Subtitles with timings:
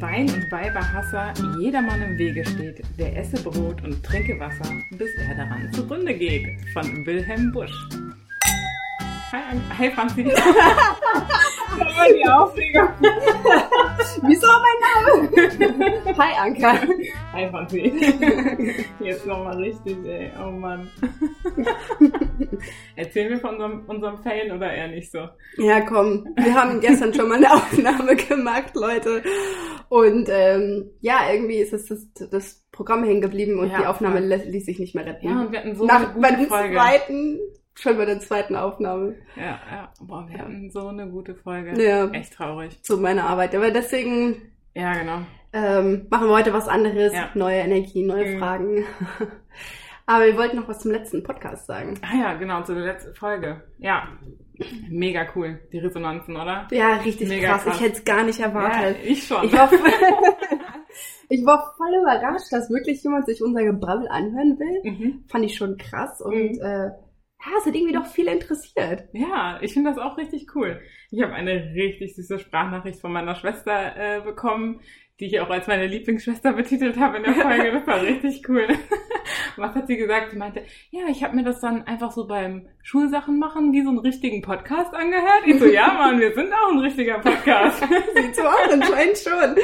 [0.00, 5.34] Wein- und Weiberhasser jedermann im Wege steht, der esse Brot und trinke Wasser, bis er
[5.34, 6.60] daran zugrunde geht.
[6.72, 7.72] Von Wilhelm Busch.
[9.32, 10.24] Hi, An Hi Franzi.
[11.80, 12.88] oh, die Aufregung.
[14.22, 16.18] Wieso mein Name?
[16.18, 16.78] Hi Anka.
[17.32, 17.92] Hi Franzi.
[19.00, 20.30] Jetzt nochmal richtig, ey.
[20.38, 20.88] Oh Mann.
[22.96, 25.28] Erzählen wir von unserem, unserem Fail oder eher nicht so?
[25.58, 26.26] Ja, komm.
[26.36, 29.22] Wir haben gestern schon mal eine Aufnahme gemacht, Leute.
[29.88, 34.20] Und ähm, ja, irgendwie ist es das, das Programm hängen geblieben und Ja, die Aufnahme
[34.20, 35.28] lä- ließ sich nicht mehr retten.
[35.28, 36.74] Ja, und wir hatten so Nach, eine gute bei der Folge.
[36.74, 37.38] zweiten,
[37.74, 39.14] schon bei der zweiten Aufnahme.
[39.36, 39.92] Ja, ja.
[40.00, 41.80] Boah, wir hatten so eine gute Folge.
[41.82, 42.06] Ja.
[42.10, 42.78] Echt traurig.
[42.82, 43.54] So meine Arbeit.
[43.54, 45.18] Aber deswegen Ja, genau.
[45.52, 47.12] ähm, machen wir heute was anderes.
[47.12, 47.30] Ja.
[47.34, 48.38] Neue Energie, neue Mhm.
[48.38, 48.84] Fragen.
[50.06, 51.94] Aber wir wollten noch was zum letzten Podcast sagen.
[52.02, 53.62] Ah ja, genau, zu der letzten Folge.
[53.78, 54.08] Ja.
[54.88, 55.60] Mega cool.
[55.72, 56.66] Die Resonanzen, oder?
[56.70, 57.64] Ja, richtig Mega krass.
[57.64, 57.76] krass.
[57.76, 58.98] Ich hätte es gar nicht Ja, erwartet.
[59.04, 59.44] ich schon.
[59.44, 59.78] Ich war, voll,
[61.28, 64.92] ich war voll überrascht, dass wirklich jemand sich unser Gebrabbel anhören will.
[64.92, 65.24] mhm.
[65.28, 66.60] Fand ich schon krass und Mhm.
[66.62, 66.90] äh,
[67.38, 69.04] ja, es hat irgendwie doch viel interessiert.
[69.12, 70.80] Ja, ich finde das auch richtig cool.
[71.10, 74.80] Ich habe eine richtig süße Sprachnachricht von meiner Schwester äh, bekommen,
[75.20, 77.72] die ich auch als meine Lieblingsschwester betitelt habe in der Folge.
[77.72, 78.66] Das war richtig cool.
[79.56, 80.30] Was hat sie gesagt?
[80.32, 83.88] Sie meinte, ja, ich habe mir das dann einfach so beim Schulsachen machen wie so
[83.88, 85.42] einen richtigen Podcast angehört.
[85.46, 87.80] Ich so, ja, Mann, wir sind auch ein richtiger Podcast.
[88.14, 89.56] Sieht so aus, anscheinend schon.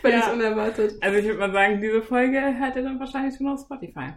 [0.00, 0.32] Völlig Ja.
[0.32, 0.94] unerwartet.
[1.00, 4.12] Also ich würde mal sagen, diese Folge hört ihr dann wahrscheinlich schon auf Spotify.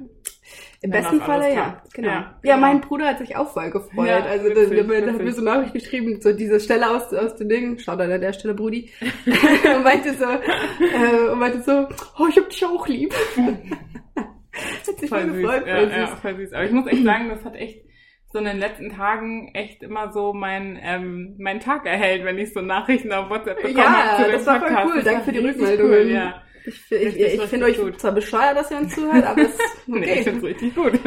[0.82, 1.82] Im besten Falle ja.
[1.94, 2.08] Genau.
[2.08, 2.58] Ja, Ja, genau.
[2.58, 4.08] mein Bruder hat sich auch voll gefreut.
[4.08, 6.90] Ja, also witzig, da, da, da hat mir so eine Nachricht geschrieben, so diese Stelle
[6.90, 8.90] aus, aus den Dingen, schaut an der Stelle, Brudi.
[9.26, 11.88] und meinte so, äh, und meinte so,
[12.20, 13.14] oh, ich hab dich auch lieb.
[14.94, 16.54] hat sich voll, Voll gefreut, ja, ja, voll süß.
[16.54, 17.84] Aber ich muss echt sagen, das hat echt
[18.32, 22.52] so in den letzten Tagen echt immer so mein, ähm, mein Tag erhellt, wenn ich
[22.52, 23.84] so Nachrichten auf WhatsApp bekomme.
[23.84, 24.92] Ja, dem das war voll Podcast.
[24.96, 25.04] cool.
[25.04, 26.00] Danke für die richtig Rückmeldungen.
[26.08, 26.42] Cool, ja.
[26.66, 28.00] Ich, ich, ich, ich finde euch gut.
[28.00, 30.24] zwar bescheuert, dass ihr uns zuhört, aber es ist Nee, ich okay.
[30.24, 31.00] find's richtig gut.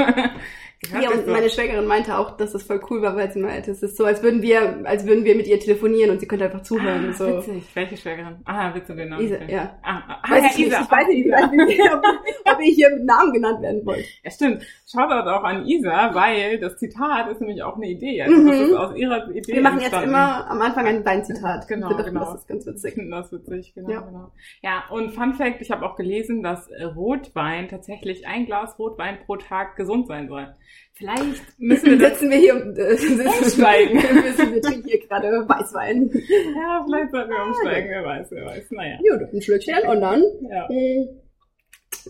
[1.00, 3.82] Ja, und meine Schwägerin meinte auch, dass das voll cool war, weil sie meinte, es
[3.82, 6.62] ist so, als würden wir, als würden wir mit ihr telefonieren und sie könnte einfach
[6.62, 7.08] zuhören.
[7.10, 7.26] ah, so.
[7.38, 7.64] Witzig.
[7.74, 8.36] Welche Schwägerin?
[8.44, 9.24] Ah, willst du den Namen?
[9.24, 9.78] Isa, ja.
[9.82, 10.80] Ah, ah, Weiß ja, ich, nicht, Isa.
[10.82, 11.80] ich weiß nicht, ich weiß nicht
[12.52, 14.04] ob, ich hier mit Namen genannt werden wollte.
[14.24, 14.62] Ja, stimmt.
[14.90, 18.22] Shoutout auch an Isa, weil das Zitat ist nämlich auch eine Idee.
[18.22, 18.46] Also Mhm.
[18.48, 20.10] das ist aus ihrer Idee Wir machen jetzt entstanden.
[20.10, 21.68] immer am Anfang ein Weinzitat.
[21.68, 22.20] Genau, dachten, genau.
[22.20, 22.94] Das ist ganz witzig.
[23.10, 24.00] das witzig, genau, Ja.
[24.00, 24.30] genau.
[24.62, 29.36] Ja, und Fun Fact, ich habe auch gelesen, dass Rotwein tatsächlich ein Glas Rotwein pro
[29.36, 30.54] Tag gesund sein soll.
[30.94, 32.92] Vielleicht müssen wir sitzen wir hier und äh,
[33.42, 34.02] Umsteigen.
[34.02, 36.10] wir, müssen, wir trinken hier gerade Weißwein.
[36.56, 38.96] ja, vielleicht sollten wir umsteigen, wer weiß, wer weiß, naja.
[38.98, 40.66] Gut, ein Schlückchen und dann Ja.
[40.70, 41.06] äh,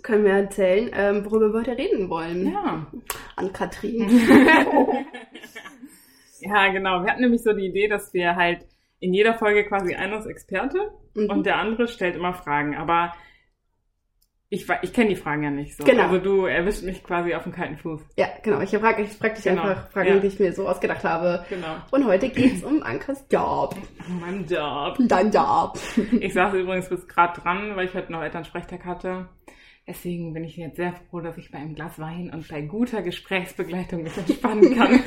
[0.03, 2.53] können wir erzählen, ähm, worüber wir heute reden wollen.
[2.53, 2.87] Ja.
[3.35, 4.09] An Katrin.
[6.41, 7.03] ja, genau.
[7.03, 8.61] Wir hatten nämlich so die Idee, dass wir halt
[9.01, 10.79] in jeder Folge quasi einer ist Experte
[11.15, 11.31] Mhm.
[11.31, 13.15] und der andere stellt immer Fragen, aber
[14.49, 15.83] ich, ich kenne die Fragen ja nicht so.
[15.83, 16.05] Genau.
[16.05, 18.01] Also du erwischst mich quasi auf dem kalten Fuß.
[18.17, 18.61] Ja, genau.
[18.61, 20.19] Ich frage ich frag dich Genau, einfach Fragen, ja.
[20.19, 21.45] die ich mir so ausgedacht habe.
[21.49, 21.77] Genau.
[21.91, 23.75] Und heute geht's um Ankas Job.
[24.21, 24.97] Mein Job.
[25.01, 25.79] Dein Job.
[26.21, 29.29] Ich saß übrigens bis gerade dran, weil ich heute noch Elternsprechtag hatte.
[29.89, 33.03] Deswegen bin ich jetzt sehr froh, dass ich bei einem Glas Wein und bei guter
[33.03, 35.01] Gesprächsbegleitung mich entspannen kann.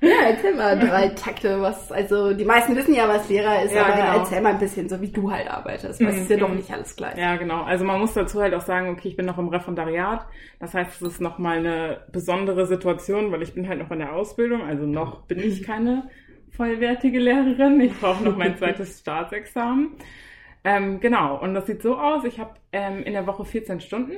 [0.00, 3.82] Ja, erzähl mal drei Takte, was, also die meisten wissen ja, was Lehrer ist, Ja,
[3.84, 4.12] aber genau.
[4.18, 6.40] erzähl mal ein bisschen, so wie du halt arbeitest, weil es ist ja Mhm.
[6.40, 7.18] doch nicht alles gleich.
[7.18, 7.62] ja, genau.
[7.64, 10.26] Also man muss dazu halt auch sagen, okay, ich bin noch im Referendariat.
[10.60, 14.12] Das heißt, es ist nochmal eine besondere Situation, weil ich bin halt noch in der
[14.14, 14.62] Ausbildung.
[14.62, 16.08] Also noch bin ich keine
[16.50, 17.80] vollwertige Lehrerin.
[17.80, 19.96] Ich brauche noch mein zweites Staatsexamen.
[20.64, 22.24] Ähm, genau, und das sieht so aus.
[22.24, 24.12] Ich habe ähm, in der Woche 14 Stunden.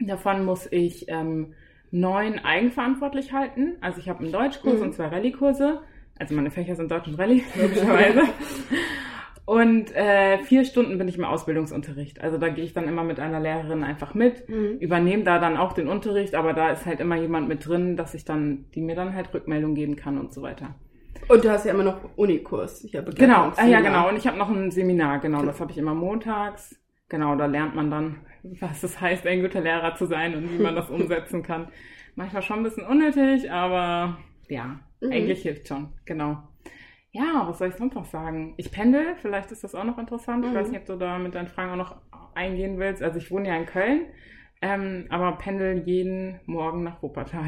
[0.00, 1.54] Davon muss ich ähm,
[1.90, 3.76] neun eigenverantwortlich halten.
[3.80, 4.82] Also ich habe einen Deutschkurs Mhm.
[4.82, 5.80] und zwei Rallye-Kurse.
[6.18, 8.22] Also meine Fächer sind Deutsch und Rallye, logischerweise.
[9.44, 12.20] und äh, vier Stunden bin ich im Ausbildungsunterricht.
[12.20, 14.78] Also da gehe ich dann immer mit einer Lehrerin einfach mit, Mhm.
[14.80, 18.14] übernehme da dann auch den Unterricht, aber da ist halt immer jemand mit drin, dass
[18.14, 20.74] ich dann, die mir dann halt Rückmeldung geben kann und so weiter.
[21.28, 22.84] Und du hast ja immer noch Unikurs.
[22.84, 24.08] Ich habe Genau, ah, ja genau.
[24.08, 26.78] Und ich habe noch ein Seminar, genau, das habe ich immer montags.
[27.08, 30.62] Genau, da lernt man dann, was es heißt, ein guter Lehrer zu sein und wie
[30.62, 31.68] man das umsetzen kann.
[32.14, 34.18] Manchmal schon ein bisschen unnötig, aber
[34.48, 35.12] ja, Mhm.
[35.12, 36.38] eigentlich hilft schon, genau.
[37.12, 38.54] Ja, was soll ich sonst noch sagen?
[38.56, 40.44] Ich pendel, vielleicht ist das auch noch interessant.
[40.44, 40.56] Ich Mhm.
[40.56, 41.96] weiß nicht, ob du da mit deinen Fragen auch noch
[42.34, 43.02] eingehen willst.
[43.02, 44.06] Also ich wohne ja in Köln,
[44.60, 47.44] ähm, aber pendel jeden Morgen nach Wuppertal.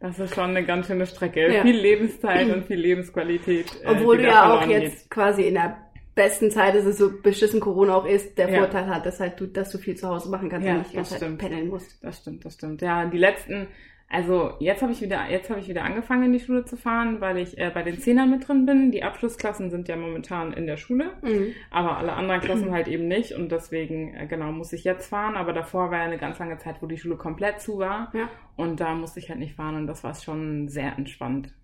[0.00, 1.52] Das ist schon eine ganz schöne Strecke.
[1.52, 1.62] Ja.
[1.62, 3.66] Viel Lebenszeit und viel Lebensqualität.
[3.84, 4.82] äh, Obwohl du ja auch geht.
[4.82, 5.76] jetzt quasi in der
[6.14, 8.58] besten Zeit, dass es so beschissen Corona auch ist, der Ja.
[8.58, 10.92] Vorteil hat, dass halt du, dass du viel zu Hause machen kannst Ja, und nicht
[10.92, 12.02] die ganze Zeit pendeln musst.
[12.04, 12.82] Das stimmt, das stimmt.
[12.82, 13.66] Ja, die letzten
[14.14, 17.22] Also jetzt habe ich wieder, jetzt habe ich wieder angefangen in die Schule zu fahren,
[17.22, 18.90] weil ich äh, bei den Zehnern mit drin bin.
[18.90, 21.54] Die Abschlussklassen sind ja momentan in der Schule, Mhm.
[21.70, 25.34] aber alle anderen Klassen halt eben nicht und deswegen äh, genau muss ich jetzt fahren.
[25.34, 28.28] Aber davor war ja eine ganz lange Zeit, wo die Schule komplett zu war Ja.
[28.54, 31.54] und da musste ich halt nicht fahren und das war schon sehr entspannt,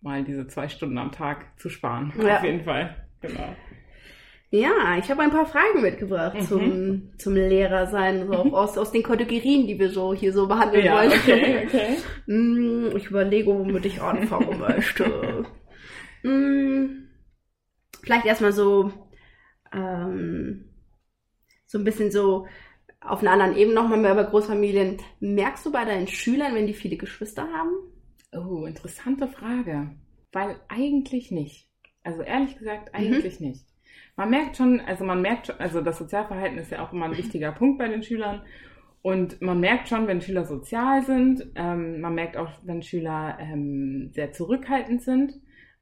[0.00, 2.14] mal diese zwei Stunden am Tag zu sparen.
[2.24, 2.38] Ja.
[2.38, 3.54] Auf jeden Fall, genau.
[4.50, 6.40] Ja, ich habe ein paar Fragen mitgebracht Mhm.
[6.40, 10.86] zum, zum Lehrersein, so auch aus, aus den Kategorien, die wir so hier so behandeln
[10.86, 11.12] Ja, wollen.
[11.12, 11.96] okay, okay.
[12.26, 15.44] Mm, Ich überlege, womit ich anfangen möchte.
[16.22, 17.04] Mm,
[18.02, 18.92] Vielleicht erstmal so,
[19.72, 20.64] ähm,
[21.66, 22.46] so ein bisschen so
[23.00, 24.98] auf einer anderen Ebene nochmal mehr über Großfamilien.
[25.20, 27.72] Merkst du bei deinen Schülern, wenn die viele Geschwister haben?
[28.32, 29.90] Oh, interessante Frage.
[30.32, 31.68] Weil eigentlich nicht.
[32.02, 33.66] Also ehrlich gesagt, eigentlich nicht.
[34.18, 37.16] Man merkt schon, also man merkt schon, also das Sozialverhalten ist ja auch immer ein
[37.16, 38.42] wichtiger Punkt bei den Schülern.
[39.00, 44.10] Und man merkt schon, wenn Schüler sozial sind, ähm, man merkt auch, wenn Schüler ähm,
[44.12, 45.34] sehr zurückhaltend sind.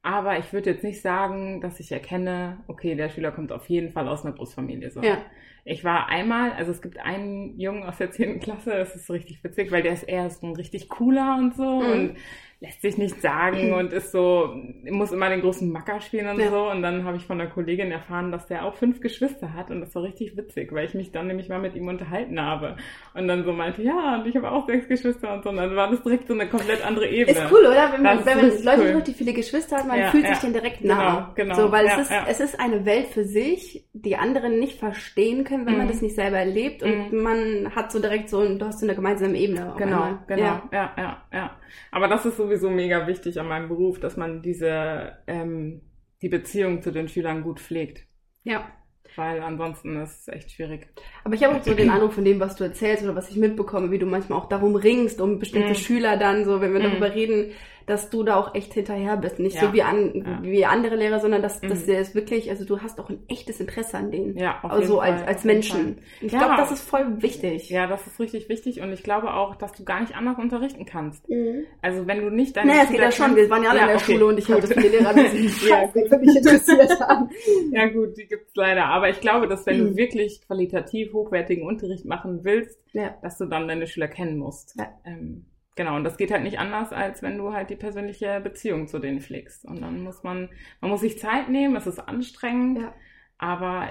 [0.02, 3.90] Aber ich würde jetzt nicht sagen, dass ich erkenne, okay, der Schüler kommt auf jeden
[3.90, 4.90] Fall aus einer Großfamilie.
[4.90, 5.00] So.
[5.00, 5.16] Ja.
[5.64, 8.38] Ich war einmal, also es gibt einen Jungen aus der 10.
[8.40, 11.80] Klasse, das ist richtig witzig, weil der ist eher so ein richtig cooler und so
[11.80, 11.90] Mhm.
[11.90, 12.14] und
[12.61, 14.55] lässt sich nicht sagen und ist so,
[14.91, 16.50] muss immer den großen Macker spielen und Ja.
[16.50, 16.70] so.
[16.70, 19.81] Und dann habe ich von der Kollegin erfahren, dass der auch fünf Geschwister hat und
[19.82, 22.76] das war richtig witzig, weil ich mich dann nämlich mal mit ihm unterhalten habe.
[23.12, 25.50] Und dann so meinte, ja, und ich habe auch sechs Geschwister und so.
[25.50, 27.38] Und dann war das direkt so eine komplett andere Ebene.
[27.38, 27.93] Ist cool, oder?
[27.93, 28.93] Wenn man, wenn man Leute cool.
[28.93, 30.31] trifft, die viele Geschwister haben, man Ja, fühlt ja.
[30.31, 31.32] sich denen direkt Genau, nah.
[31.35, 31.55] genau.
[31.56, 35.67] So, weil es ist, es ist eine Welt für sich, die anderen nicht verstehen können,
[35.67, 35.91] wenn man Mhm.
[35.91, 39.37] das nicht selber erlebt und man hat so direkt so, du hast so eine gemeinsame
[39.37, 39.75] Ebene.
[39.76, 40.62] Genau, genau, Ja.
[40.73, 40.93] ja.
[40.97, 41.50] ja, ja,
[41.91, 45.82] Aber das ist sowieso mega wichtig an meinem Beruf, dass man diese, ähm,
[46.22, 48.04] die Beziehung zu den Schülern gut pflegt.
[48.44, 48.66] ja.
[49.14, 50.88] Weil ansonsten ist es echt schwierig.
[51.25, 53.37] Aber ich habe auch so den Eindruck von dem, was du erzählst oder was ich
[53.37, 55.75] mitbekomme, wie du manchmal auch darum ringst, um bestimmte Mhm.
[55.76, 56.84] Schüler dann, so wenn wir Mhm.
[56.84, 57.52] darüber reden,
[57.86, 59.38] dass du da auch echt hinterher bist.
[59.38, 59.62] Nicht Ja.
[59.62, 61.86] so wie, an, wie andere Lehrer, sondern dass, dass Mhm.
[61.86, 64.36] der ist wirklich, also du hast auch ein echtes Interesse an denen.
[64.36, 65.98] Ja, auf also als, Fall, als jeden Menschen.
[66.20, 67.70] Ich glaube, das ist voll wichtig.
[67.70, 70.84] Ja, das ist richtig wichtig und ich glaube auch, dass du gar nicht anders unterrichten
[70.84, 71.28] kannst.
[71.28, 71.64] Mhm.
[71.80, 73.36] Also wenn du nicht deine Naja, es geht ja schon.
[73.36, 74.56] Wir waren ja alle in der okay, Schule und ich gut.
[74.56, 75.88] hatte viele Lehrer, die sich Ja,
[76.18, 77.30] mich interessiert haben.
[77.72, 78.86] Ja gut, die gibt's leider.
[78.86, 79.86] Aber ich glaube, dass wenn Mhm.
[79.90, 83.14] du wirklich qualitativ hochwertigen Unterricht machen willst, Ja.
[83.22, 84.74] dass du dann deine Schüler kennen musst.
[84.76, 84.88] Ja.
[85.04, 85.44] Ähm,
[85.76, 88.99] genau, und das geht halt nicht anders, als wenn du halt die persönliche Beziehung zu
[88.99, 89.64] denen pflegst.
[89.64, 90.49] Und dann muss man,
[90.81, 92.94] man muss sich Zeit nehmen, es ist anstrengend, Ja.
[93.38, 93.88] aber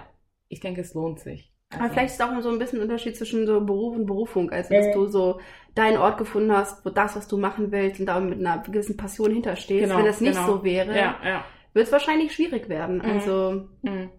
[0.49, 1.51] ich denke, es lohnt sich.
[1.71, 4.51] Aber Also, vielleicht ist auch so ein bisschen ein Unterschied zwischen so Beruf und Berufung.
[4.51, 4.91] Also, dass Mhm.
[4.93, 5.39] du so
[5.73, 8.97] deinen Ort gefunden hast, wo das, was du machen willst und da mit einer gewissen
[8.97, 9.83] Passion hinterstehst.
[9.87, 10.45] Genau, Wenn das nicht genau.
[10.47, 11.45] so wäre, Ja, ja.
[11.73, 12.97] wird es wahrscheinlich schwierig werden.
[12.97, 13.01] Mhm.
[13.05, 14.09] Also, Mhm.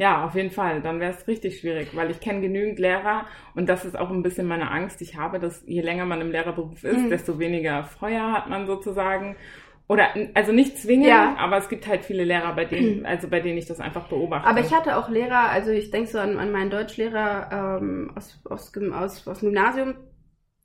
[0.00, 0.80] Ja, auf jeden Fall.
[0.80, 4.22] Dann wäre es richtig schwierig, weil ich kenne genügend Lehrer und das ist auch ein
[4.22, 5.02] bisschen meine Angst.
[5.02, 7.10] Ich habe, dass je länger man im Lehrerberuf ist, Mhm.
[7.10, 9.34] desto weniger Feuer hat man sozusagen.
[9.88, 11.34] Oder also nicht zwingend, Ja.
[11.38, 14.46] aber es gibt halt viele Lehrer, bei denen, also bei denen ich das einfach beobachte.
[14.48, 18.38] aber ich hatte auch Lehrer, also ich denke so an, an meinen Deutschlehrer ähm, aus,
[18.48, 19.94] aus, aus, aus dem Gymnasium.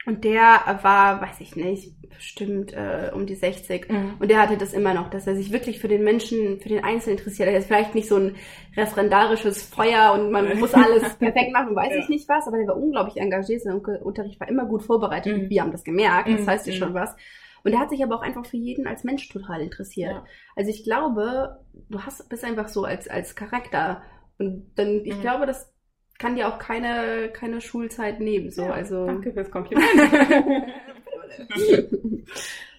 [0.05, 3.89] Und der war, weiß ich nicht, bestimmt äh, um die 60.
[3.89, 4.15] Mhm.
[4.19, 6.83] Und der hatte das immer noch, dass er sich wirklich für den Menschen, für den
[6.83, 7.47] Einzelnen interessiert.
[7.49, 8.35] Er ist vielleicht nicht so ein
[8.75, 11.99] referendarisches Feuer und man muss alles perfekt machen, weiß Ja.
[11.99, 13.61] ich nicht was, aber der war unglaublich engagiert.
[13.61, 15.37] Sein Unterricht war immer gut vorbereitet.
[15.37, 15.49] Mhm.
[15.49, 16.47] Wir haben das gemerkt, das Mhm.
[16.47, 16.77] heißt ja Mhm.
[16.77, 17.15] schon was.
[17.63, 20.11] Und er hat sich aber auch einfach für jeden als Mensch total interessiert.
[20.11, 20.25] Ja.
[20.55, 24.01] Also ich glaube, du hast, bist einfach so als, als Charakter.
[24.37, 25.21] Und dann, ich Mhm.
[25.21, 25.72] glaube, das
[26.19, 28.49] kann dir auch keine, keine Schulzeit nehmen.
[28.51, 29.87] So, Ja, also Danke fürs Kompliment.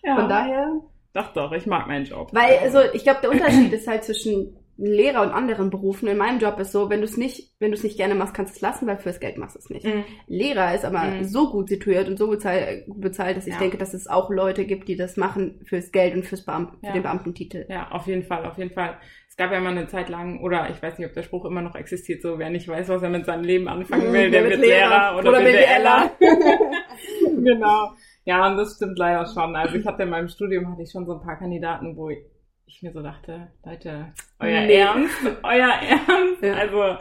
[0.03, 0.81] ja, von daher.
[1.13, 2.31] doch, doch, ich mag meinen Job.
[2.33, 6.09] Weil, also ich glaube, der Unterschied ist halt zwischen Lehrer und anderen Berufen.
[6.09, 8.35] In meinem Job ist so, wenn du es nicht, wenn du es nicht gerne machst,
[8.35, 9.87] kannst du es lassen, weil fürs Geld machst du es nicht.
[9.87, 10.03] Mhm.
[10.27, 11.25] Lehrer ist aber Mhm.
[11.25, 13.61] so gut situiert und so bezahlt, gut bezahlt, dass ich Ja.
[13.61, 16.87] denke, dass es auch Leute gibt, die das machen fürs Geld und fürs Beam für
[16.89, 16.93] Ja.
[16.93, 17.67] den Beamtentitel.
[17.69, 18.97] Ja, auf jeden Fall, auf jeden Fall.
[19.35, 21.61] Es gab ja mal eine Zeit lang, oder ich weiß nicht, ob der Spruch immer
[21.61, 24.61] noch existiert, so wer nicht weiß, was er mit seinem Leben anfangen will, der wird
[24.61, 26.11] Lehrer oder, BWLer.
[27.43, 27.91] genau.
[28.25, 29.57] Ja, und das stimmt leider schon.
[29.57, 32.81] Also ich hatte in meinem Studium hatte ich schon so ein paar Kandidaten, wo ich
[32.81, 34.75] mir so dachte, Leute, euer Nee.
[34.77, 36.41] Ernst, euer Ernst.
[36.41, 36.55] Ja.
[36.55, 36.97] Also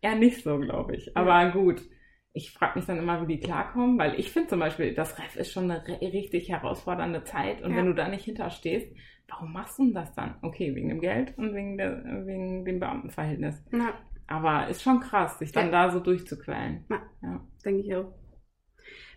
[0.00, 1.16] eher nicht so, glaube ich.
[1.16, 1.82] Aber gut.
[2.32, 5.34] Ich frage mich dann immer, wie die klarkommen, weil ich finde zum Beispiel, das Ref
[5.34, 7.78] ist schon eine richtig herausfordernde Zeit und Ja.
[7.78, 8.86] wenn du da nicht hinterstehst,
[9.28, 10.36] warum machst du denn das dann?
[10.42, 13.62] Okay, wegen dem Geld und wegen, der, wegen dem Beamtenverhältnis.
[13.72, 13.94] Ja,
[14.26, 16.84] Aber ist schon krass, sich dann da so durchzuquälen.
[16.90, 17.02] Ja.
[17.22, 17.40] Ja.
[17.64, 18.12] denke ich auch.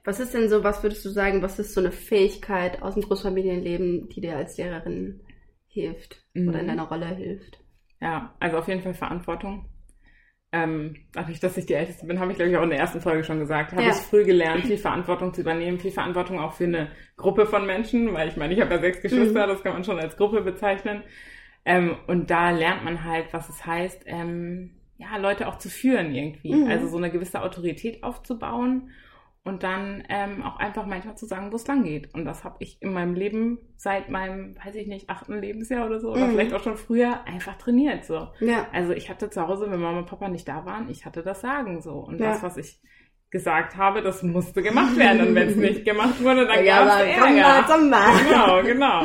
[0.04, 3.04] Was ist denn so, was würdest du sagen, was ist so eine Fähigkeit aus dem
[3.04, 5.22] Großfamilienleben, die dir als Lehrerin
[5.68, 6.68] hilft oder in Mhm.
[6.68, 7.60] deiner Rolle hilft?
[8.00, 9.70] Ja, also auf jeden Fall Verantwortung.
[10.56, 13.02] Ähm, dadurch, dass ich die Älteste bin, habe ich, glaube ich, auch in der ersten
[13.02, 13.90] Folge schon gesagt, habe Ja.
[13.90, 18.14] ich früh gelernt, viel Verantwortung zu übernehmen, viel Verantwortung auch für eine Gruppe von Menschen,
[18.14, 21.04] weil ich meine, ich habe ja sechs Geschwister, das kann man schon als Gruppe bezeichnen.
[21.66, 26.16] Ähm, und da lernt man halt, was es heißt, ähm, ja, Leute auch zu führen
[26.16, 26.54] irgendwie.
[26.54, 26.70] Mhm.
[26.70, 28.92] Also so eine gewisse Autorität aufzubauen
[29.46, 32.14] und dann ähm, auch einfach manchmal zu sagen, wo es lang geht.
[32.14, 36.00] Und das habe ich in meinem Leben seit meinem, weiß ich nicht, achten Lebensjahr oder
[36.00, 36.32] so, oder Mhm.
[36.32, 38.06] vielleicht auch schon früher, einfach trainiert.
[38.06, 38.28] So.
[38.40, 38.68] Ja.
[38.74, 41.42] Also ich hatte zu Hause, wenn Mama und Papa nicht da waren, ich hatte das
[41.42, 41.94] Sagen so.
[41.94, 42.32] Und Ja.
[42.32, 42.82] das, was ich
[43.30, 45.28] gesagt habe, das musste gemacht werden.
[45.28, 47.66] Und wenn es nicht gemacht wurde, dann Ja, gab es Ärger.
[47.68, 48.06] Sommer.
[48.30, 49.02] Genau, genau.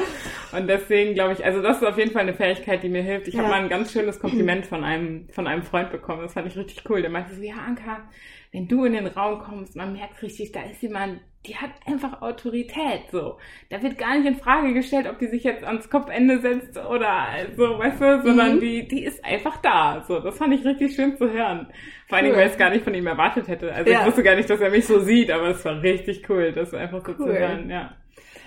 [0.52, 3.28] Und deswegen glaube ich, also das ist auf jeden Fall eine Fähigkeit, die mir hilft.
[3.28, 3.40] Ich Ja.
[3.40, 6.22] habe mal ein ganz schönes Kompliment von einem, von einem Freund bekommen.
[6.22, 7.02] Das fand ich richtig cool.
[7.02, 8.08] Der meinte so, ja, Anka,
[8.52, 12.20] wenn du in den Raum kommst, man merkt richtig, da ist jemand, die hat einfach
[12.20, 13.38] Autorität, so.
[13.70, 17.26] Da wird gar nicht in Frage gestellt, ob die sich jetzt ans Kopfende setzt oder
[17.56, 18.60] so, weißt du, sondern Mhm.
[18.60, 20.18] die, die ist einfach da, so.
[20.20, 21.68] Das fand ich richtig schön zu hören.
[22.08, 22.40] Vor allen Dingen, Cool.
[22.40, 23.72] weil ich es gar nicht von ihm erwartet hätte.
[23.72, 24.00] Also Ja.
[24.00, 26.74] ich wusste gar nicht, dass er mich so sieht, aber es war richtig cool, das
[26.74, 27.38] einfach so zu Cool.
[27.38, 27.94] hören, ja.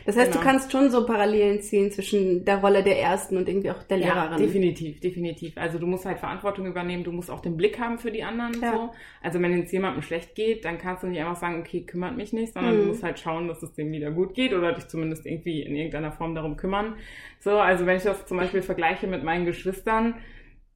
[0.05, 0.50] Das heißt, du Genau.
[0.51, 4.13] kannst schon so Parallelen ziehen zwischen der Rolle der Ersten und irgendwie auch der Ja,
[4.25, 4.38] Lehrerin.
[4.38, 5.57] definitiv, definitiv.
[5.57, 8.53] Also du musst halt Verantwortung übernehmen, du musst auch den Blick haben für die anderen.
[8.62, 8.74] Ja.
[8.74, 8.89] So.
[9.22, 12.33] Also wenn es jemandem schlecht geht, dann kannst du nicht einfach sagen, okay, kümmert mich
[12.33, 12.79] nicht, sondern Mhm.
[12.81, 15.75] du musst halt schauen, dass es dem wieder gut geht oder dich zumindest irgendwie in
[15.75, 16.95] irgendeiner Form darum kümmern.
[17.39, 20.15] So, also wenn ich das zum Beispiel vergleiche mit meinen Geschwistern,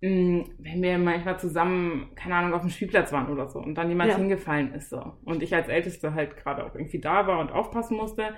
[0.01, 3.89] mh, wenn wir manchmal zusammen, keine Ahnung, auf dem Spielplatz waren oder so und dann
[3.89, 4.17] jemand Ja.
[4.17, 7.97] hingefallen ist so und ich als Älteste halt gerade auch irgendwie da war und aufpassen
[7.97, 8.29] musste,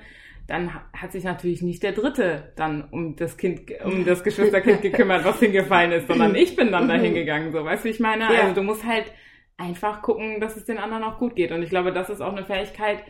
[0.50, 4.82] dann ha- hat sich natürlich nicht der Dritte dann um das Kind, um das Geschwisterkind
[4.82, 7.02] gekümmert, was hingefallen ist, sondern ich bin dann da Mhm.
[7.02, 8.24] hingegangen, so, weißt du, wie ich meine?
[8.26, 8.42] Ja.
[8.42, 9.06] Also du musst halt
[9.58, 12.32] einfach gucken, dass es den anderen auch gut geht und ich glaube, das ist auch
[12.36, 13.04] eine Fähigkeit,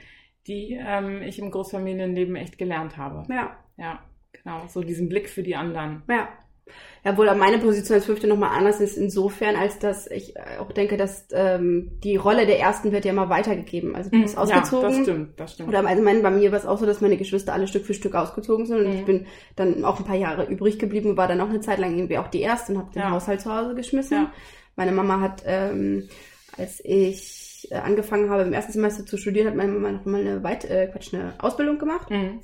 [0.48, 3.24] die ähm, ich im Großfamilienleben echt gelernt habe.
[3.34, 4.00] Ja, Ja,
[4.34, 6.04] genau, so diesen Blick für die anderen.
[6.10, 6.28] ja.
[7.06, 10.72] Ja, wohl meine Position als Fünfte nochmal anders ist insofern, als dass ich äh, auch
[10.74, 13.96] denke, dass ähm, die Rolle der Ersten wird ja immer weitergegeben.
[13.96, 14.90] Also du bist ausgezogen.
[14.90, 15.70] Ja, das stimmt, das stimmt.
[15.70, 17.94] Oder also mein, bei mir war es auch so, dass meine Geschwister alle Stück für
[17.94, 18.94] Stück ausgezogen sind und Mhm.
[18.96, 21.96] ich bin dann auch ein paar Jahre übrig geblieben, war dann auch eine Zeit lang
[21.96, 23.12] irgendwie auch die Erste und habe den Ja.
[23.12, 24.18] Haushalt zu Hause geschmissen.
[24.18, 24.32] Ja.
[24.76, 26.10] Meine Mama hat, ähm,
[26.58, 30.20] als ich äh, angefangen habe, im ersten Semester zu studieren, hat meine Mama noch mal
[30.20, 32.10] eine, Weit äh, Quatsch, eine Ausbildung gemacht.
[32.10, 32.42] Mhm.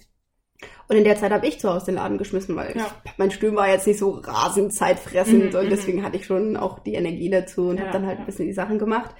[0.87, 2.85] Und in der Zeit habe ich zu Hause den Laden geschmissen, weil Ja.
[3.05, 5.69] ich, mein Studium war jetzt nicht so rasend zeitfressend Mhm, und mhm.
[5.69, 8.23] deswegen hatte ich schon auch die Energie dazu und Ja, habe dann halt ja.
[8.23, 9.13] ein bisschen die Sachen gemacht.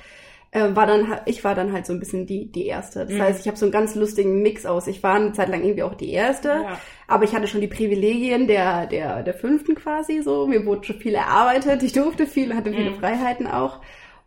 [0.51, 2.99] Äh, war dann, ich war dann halt so ein bisschen die, die Erste.
[3.05, 3.21] Das Mhm.
[3.21, 4.87] heißt, ich habe so einen ganz lustigen Mix aus.
[4.87, 6.77] Ich war eine Zeit lang irgendwie auch die Erste, Ja.
[7.07, 10.47] aber ich hatte schon die Privilegien der, der, der Fünften quasi so.
[10.47, 12.95] Mir wurde schon viel erarbeitet, ich durfte viel, hatte viele Mhm.
[12.99, 13.81] Freiheiten auch.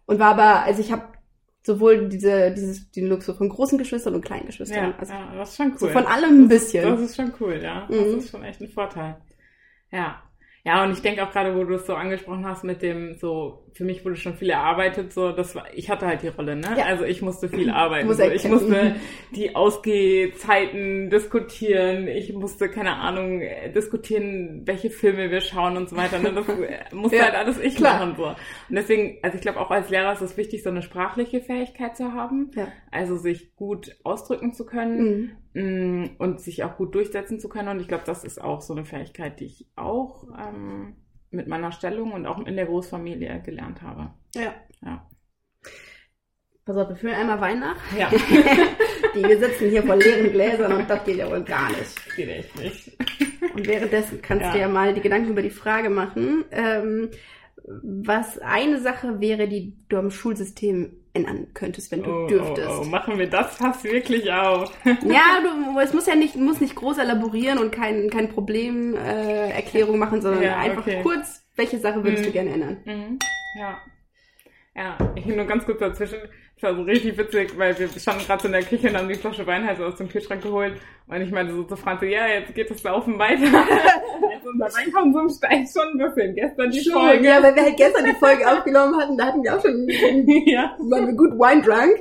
[0.05, 1.03] Und war aber, also ich habe
[1.62, 4.91] sowohl diese, dieses, den Luxus von großen Geschwistern und kleinen Geschwistern.
[4.91, 5.79] Ja, also ja, das ist schon cool.
[5.79, 6.85] so von allem ein bisschen.
[6.85, 7.87] Das ist schon cool, ja.
[7.91, 8.19] Das Mhm.
[8.19, 9.17] ist schon echt ein Vorteil.
[9.91, 10.23] Ja.
[10.68, 13.64] Ja, und ich denke auch gerade, wo du es so angesprochen hast mit dem, so,
[13.72, 16.68] für mich wurde schon viel erarbeitet, so, das war, ich hatte halt die Rolle, ne?
[16.76, 16.84] Ja.
[16.84, 18.06] Also ich musste viel arbeiten.
[18.06, 18.96] Muss So, ich musste
[19.34, 23.40] die Ausgehzeiten diskutieren, ich musste, keine Ahnung,
[23.75, 26.18] diskutieren, welche Filme wir schauen und so weiter.
[26.18, 26.32] Ne?
[26.32, 27.98] Das äh, musste Ja, halt alles ich klar.
[27.98, 28.26] machen, so.
[28.26, 28.37] Und
[28.76, 32.12] deswegen, also ich glaube auch als Lehrer ist es wichtig, so eine sprachliche Fähigkeit zu
[32.12, 32.50] haben.
[32.54, 32.68] Ja.
[32.90, 35.30] Also sich gut ausdrücken zu können Mhm.
[35.59, 37.69] Mm, und sich auch gut durchsetzen zu können.
[37.69, 40.95] Und ich glaube, das ist auch so eine Fähigkeit, die ich auch ähm,
[41.31, 44.11] mit meiner Stellung und auch in der Großfamilie gelernt habe.
[44.37, 44.55] Ja.
[44.83, 45.05] Ja.
[46.65, 47.77] Pass auf, wir füllen einmal Wein nach.
[47.99, 48.09] Ja,
[49.15, 52.15] Die, wir sitzen hier vor leeren Gläsern und das geht ja wohl gar nicht.
[52.15, 52.97] geht echt nicht.
[53.55, 54.53] Und währenddessen kannst Ja.
[54.53, 57.11] du ja mal die Gedanken über die Frage machen, ähm,
[57.83, 60.93] was eine Sache wäre, die du am Schulsystem
[61.25, 62.68] ändern könntest, wenn du Oh, dürftest.
[62.70, 64.72] oh, oh, machen wir das fast wirklich auf.
[64.84, 69.50] Ja, du, es muss ja nicht, muss nicht groß elaborieren und kein, kein Problem äh,
[69.50, 71.00] Erklärung machen, sondern Ja, einfach okay.
[71.02, 72.32] kurz, welche Sache würdest du Mhm.
[72.32, 72.76] gerne ändern?
[72.84, 73.18] Mhm.
[73.58, 73.78] Ja.
[74.76, 76.18] Ja, ich nur ganz kurz dazwischen.
[76.59, 79.09] Es war so richtig witzig, weil wir standen gerade so in der Küche und haben
[79.09, 80.73] die Flasche Wein halt so aus dem Kühlschrank geholt.
[81.07, 83.45] Und ich meinte so zu Franz, ja, jetzt geht das Laufen weiter.
[84.33, 86.35] jetzt unser Weinkonsum steigt schon ein bisschen.
[86.35, 87.25] Gestern die Schon, Folge.
[87.25, 89.87] ja, weil wir halt gestern die Folge aufgenommen hatten, da hatten wir auch schon
[90.47, 90.77] ja.
[90.81, 91.97] waren wir gut Wine drunk.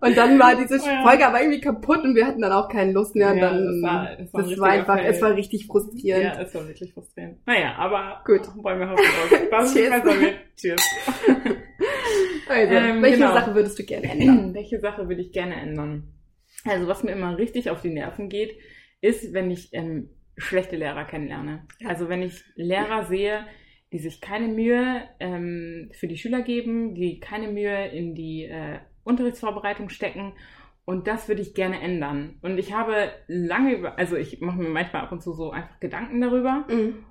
[0.00, 1.02] Und dann war diese ja.
[1.02, 3.30] Folge aber irgendwie kaputt und wir hatten dann auch keine Lust mehr.
[3.30, 5.06] Und Ja, dann, das war- das war das war einfach, Fail.
[5.10, 6.24] es war richtig frustrierend.
[6.24, 7.38] Ja, es war wirklich frustrierend.
[7.46, 8.40] Naja, aber Gut.
[8.56, 9.04] wollen wir hoffen,
[9.52, 10.04] das Cheers.
[10.04, 10.34] wird.
[10.56, 10.82] Cheers.
[12.50, 13.34] Also, Ähm, welche genau.
[13.34, 14.54] Sache würdest du gerne ändern?
[14.54, 16.14] Welche Sache würde ich gerne ändern?
[16.64, 18.56] Also was mir immer richtig auf die Nerven geht,
[19.00, 21.66] ist, wenn ich ähm, schlechte Lehrer kennenlerne.
[21.84, 23.44] Also wenn ich Lehrer sehe,
[23.92, 28.78] die sich keine Mühe ähm, für die Schüler geben, die keine Mühe in die äh,
[29.04, 30.32] Unterrichtsvorbereitung stecken.
[30.84, 32.38] Und das würde ich gerne ändern.
[32.40, 35.78] Und ich habe lange über, also ich mache mir manchmal ab und zu so einfach
[35.80, 36.66] Gedanken darüber.
[36.68, 37.04] Mhm.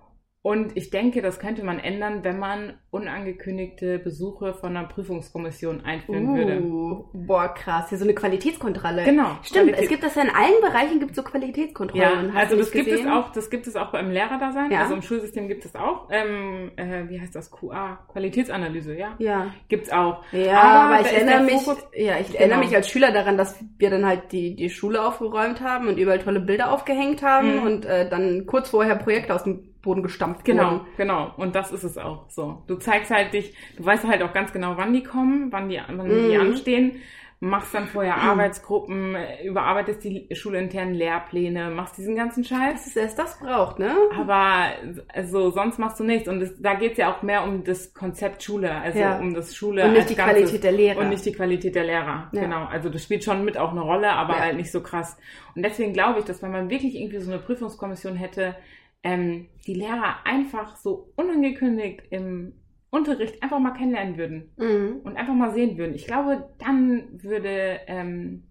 [0.43, 6.37] Und ich denke, das könnte man ändern, wenn man unangekündigte Besuche von einer Prüfungskommission einführen
[6.37, 6.61] würde.
[6.61, 7.89] Uh, boah, krass.
[7.89, 9.03] Hier so eine Qualitätskontrolle.
[9.03, 9.31] Genau.
[9.43, 12.31] Stimmt, Qualität- es gibt das ja in allen Bereichen, gibt es so Qualitätskontrollen.
[12.33, 13.07] Ja, also das gibt gesehen?
[13.07, 14.83] es auch, das gibt es auch beim Lehrerdasein, Ja.
[14.83, 19.47] also im Schulsystem gibt es auch, ähm, äh, wie heißt das, QA, Qualitätsanalyse, ja, Ja.
[19.67, 20.23] gibt's auch.
[20.31, 22.39] Ja, Aber aber, ich erinnere mich, Fokus- ja, ich Genau.
[22.39, 25.97] erinnere mich als Schüler daran, dass wir dann halt die, die Schule aufgeräumt haben und
[25.97, 27.63] überall tolle Bilder aufgehängt haben Mhm.
[27.63, 30.81] und äh, dann kurz vorher Projekte aus dem Boden gestampft Genau, wurden.
[30.97, 31.31] genau.
[31.37, 32.63] Und das ist es auch so.
[32.67, 35.79] Du zeigst halt dich, du weißt halt auch ganz genau, wann die kommen, wann die,
[35.87, 36.41] wann die Mhm.
[36.41, 37.01] anstehen,
[37.39, 42.73] machst dann vorher Arbeitsgruppen, äh, überarbeitest die schulinternen Lehrpläne, machst diesen ganzen Scheiß.
[42.73, 43.91] Dass es erst das braucht, ne?
[44.19, 44.69] Aber
[45.13, 46.27] also sonst machst du nichts.
[46.27, 49.19] Und das, da geht's ja auch mehr um das Konzept Schule, also Ja.
[49.19, 50.35] um das Schule Und nicht die Ganzes.
[50.37, 50.99] Qualität der Lehrer.
[50.99, 52.29] Und nicht die Qualität der Lehrer.
[52.31, 52.41] Ja.
[52.41, 52.65] Genau.
[52.65, 54.39] Also das spielt schon mit auch eine Rolle, aber Ja.
[54.39, 55.15] halt nicht so krass.
[55.55, 58.55] Und deswegen glaube ich, dass wenn man wirklich irgendwie so eine Prüfungskommission hätte,
[59.03, 62.53] ähm, die Lehrer einfach so unangekündigt im
[62.89, 65.01] Unterricht einfach mal kennenlernen würden Mhm.
[65.03, 65.93] und einfach mal sehen würden.
[65.95, 68.43] Ich glaube, dann würde, ähm,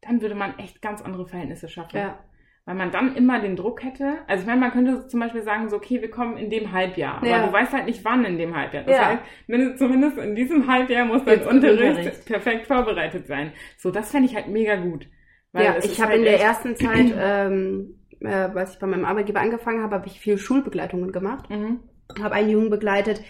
[0.00, 1.96] dann würde man echt ganz andere Verhältnisse schaffen.
[1.98, 2.18] Ja.
[2.64, 4.18] Weil man dann immer den Druck hätte.
[4.26, 7.24] Also ich meine, man könnte zum Beispiel sagen, so, okay, wir kommen in dem Halbjahr.
[7.24, 7.36] Ja.
[7.38, 8.84] Aber du weißt halt nicht, wann in dem Halbjahr.
[8.84, 9.06] Das Ja.
[9.08, 12.26] heißt, zumindest in diesem Halbjahr muss dein Unterricht, Unterricht.
[12.26, 13.52] perfekt vorbereitet sein.
[13.78, 15.08] So, das fände ich halt mega gut.
[15.54, 19.40] Ja, ich habe halt in der ersten Zeit, ähm, äh, als ich bei meinem Arbeitgeber
[19.40, 21.48] angefangen habe, habe ich viel Schulbegleitungen gemacht.
[21.50, 21.80] Mhm.
[22.22, 23.20] Habe einen Jungen begleitet,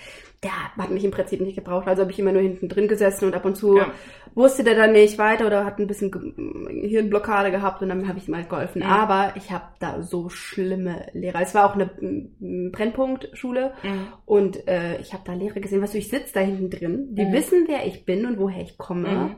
[0.44, 1.88] der hat mich im Prinzip nicht gebraucht.
[1.88, 3.90] Also habe ich immer nur hinten drin gesessen und ab und zu Ja.
[4.36, 6.12] wusste der dann nicht weiter oder hat ein bisschen
[6.84, 8.82] Hirnblockade gehabt und dann habe ich ihm halt geholfen.
[8.82, 8.88] Mhm.
[8.88, 11.40] Aber ich habe da so schlimme Lehrer.
[11.42, 11.90] Es war auch eine
[12.70, 14.06] Brennpunktschule Mhm.
[14.26, 15.82] und äh, ich habe da Lehrer gesehen.
[15.82, 17.32] Weißt du, ich sitze da hinten drin, die Mhm.
[17.32, 19.36] wissen, wer ich bin und woher ich komme.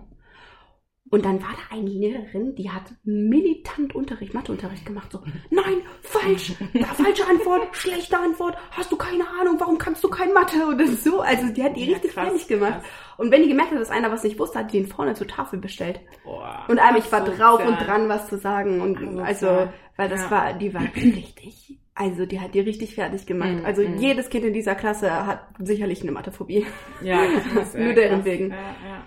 [1.12, 5.10] Und dann war da eine Lehrerin, die hat militant Unterricht, Matheunterricht gemacht.
[5.10, 6.52] So, nein, falsch,
[6.94, 11.20] falsche Antwort, schlechte Antwort, hast du keine Ahnung, warum kannst du kein Mathe oder so.
[11.20, 12.74] Also die hat die Ja, richtig krass, fertig gemacht.
[12.74, 12.84] krass.
[13.16, 15.26] Und wenn die gemerkt hat, dass einer was nicht wusste, hat die ihn vorne zur
[15.26, 15.98] Tafel bestellt.
[16.24, 17.38] Boah, Und einmal, ich war asozial.
[17.58, 18.80] drauf und dran, was zu sagen.
[18.80, 19.24] Und Asozial.
[19.24, 20.30] also, weil das Ja.
[20.30, 23.50] war, die war richtig, also die hat die richtig fertig gemacht.
[23.58, 23.98] Mhm, Also mhm.
[23.98, 26.66] jedes Kind in dieser Klasse hat sicherlich eine Mathephobie.
[27.02, 27.20] Ja,
[27.52, 28.48] krass, Nur deren wegen.
[28.50, 28.62] Ja, ja,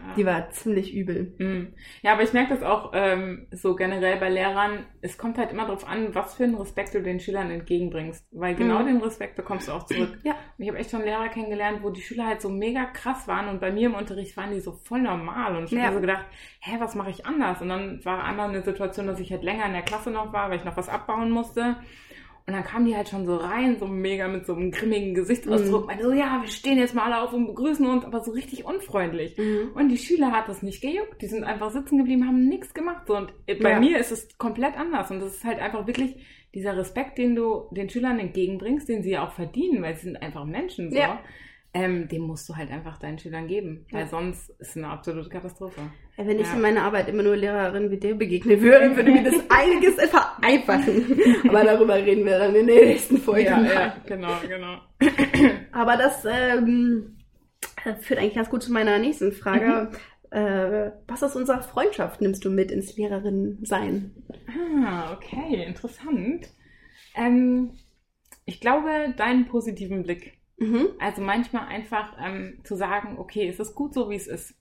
[0.07, 0.13] ja.
[0.15, 1.33] Die war ziemlich übel.
[1.39, 1.73] Mm.
[2.03, 4.85] Ja, aber ich merke das auch ähm, so generell bei Lehrern.
[5.01, 8.27] Es kommt halt immer darauf an, was für einen Respekt du den Schülern entgegenbringst.
[8.31, 8.85] Weil genau Mhm.
[8.85, 10.19] den Respekt bekommst du auch zurück.
[10.23, 10.33] Ja.
[10.33, 13.47] Und ich habe echt schon Lehrer kennengelernt, wo die Schüler halt so mega krass waren
[13.47, 15.55] und bei mir im Unterricht waren die so voll normal.
[15.55, 16.25] Und ich habe so gedacht,
[16.59, 17.59] hä, was mache ich anders?
[17.59, 20.51] Und dann war einmal eine Situation, dass ich halt länger in der Klasse noch war,
[20.51, 21.77] weil ich noch was abbauen musste.
[22.45, 25.81] Und dann kamen die halt schon so rein, so mega mit so einem grimmigen Gesichtsausdruck.
[25.83, 25.87] Mhm.
[25.87, 28.65] Meinte so, ja, wir stehen jetzt mal alle auf und begrüßen uns, aber so richtig
[28.65, 29.37] unfreundlich.
[29.37, 29.71] Mhm.
[29.75, 31.21] Und die Schüler hat das nicht gejuckt.
[31.21, 33.07] Die sind einfach sitzen geblieben, haben nichts gemacht.
[33.07, 33.79] So, und bei Ja.
[33.79, 35.09] mir ist es komplett anders.
[35.09, 36.17] Und das ist halt einfach wirklich
[36.53, 40.17] dieser Respekt, den du den Schülern entgegenbringst, den sie ja auch verdienen, weil sie sind
[40.21, 40.91] einfach Menschen.
[40.91, 40.97] So.
[40.97, 41.19] Ja.
[41.73, 43.85] Ähm, den musst du halt einfach deinen Schülern geben.
[43.89, 44.07] Weil Ja.
[44.07, 45.79] sonst ist es eine absolute Katastrophe.
[46.17, 46.53] Ja, wenn ich Ja.
[46.53, 51.19] in meiner Arbeit immer nur Lehrerinnen wie dir begegnen würde, würde mir das einiges vereinfachen.
[51.49, 53.45] Aber darüber reden wir dann in der nächsten Folge.
[53.45, 53.73] Ja, mal.
[53.73, 54.77] ja, genau, genau.
[55.71, 57.17] Aber das ähm,
[58.01, 59.91] führt eigentlich ganz gut zu meiner nächsten Frage.
[60.29, 64.11] Äh, was aus unserer Freundschaft nimmst du mit ins Lehrerinnen-Sein?
[64.85, 66.47] Ah, okay, interessant.
[67.15, 67.71] Ähm,
[68.45, 70.33] ich glaube, deinen positiven Blick.
[70.57, 70.87] Mhm.
[70.99, 74.55] Also manchmal einfach ähm, zu sagen, okay, es ist gut so, wie es ist.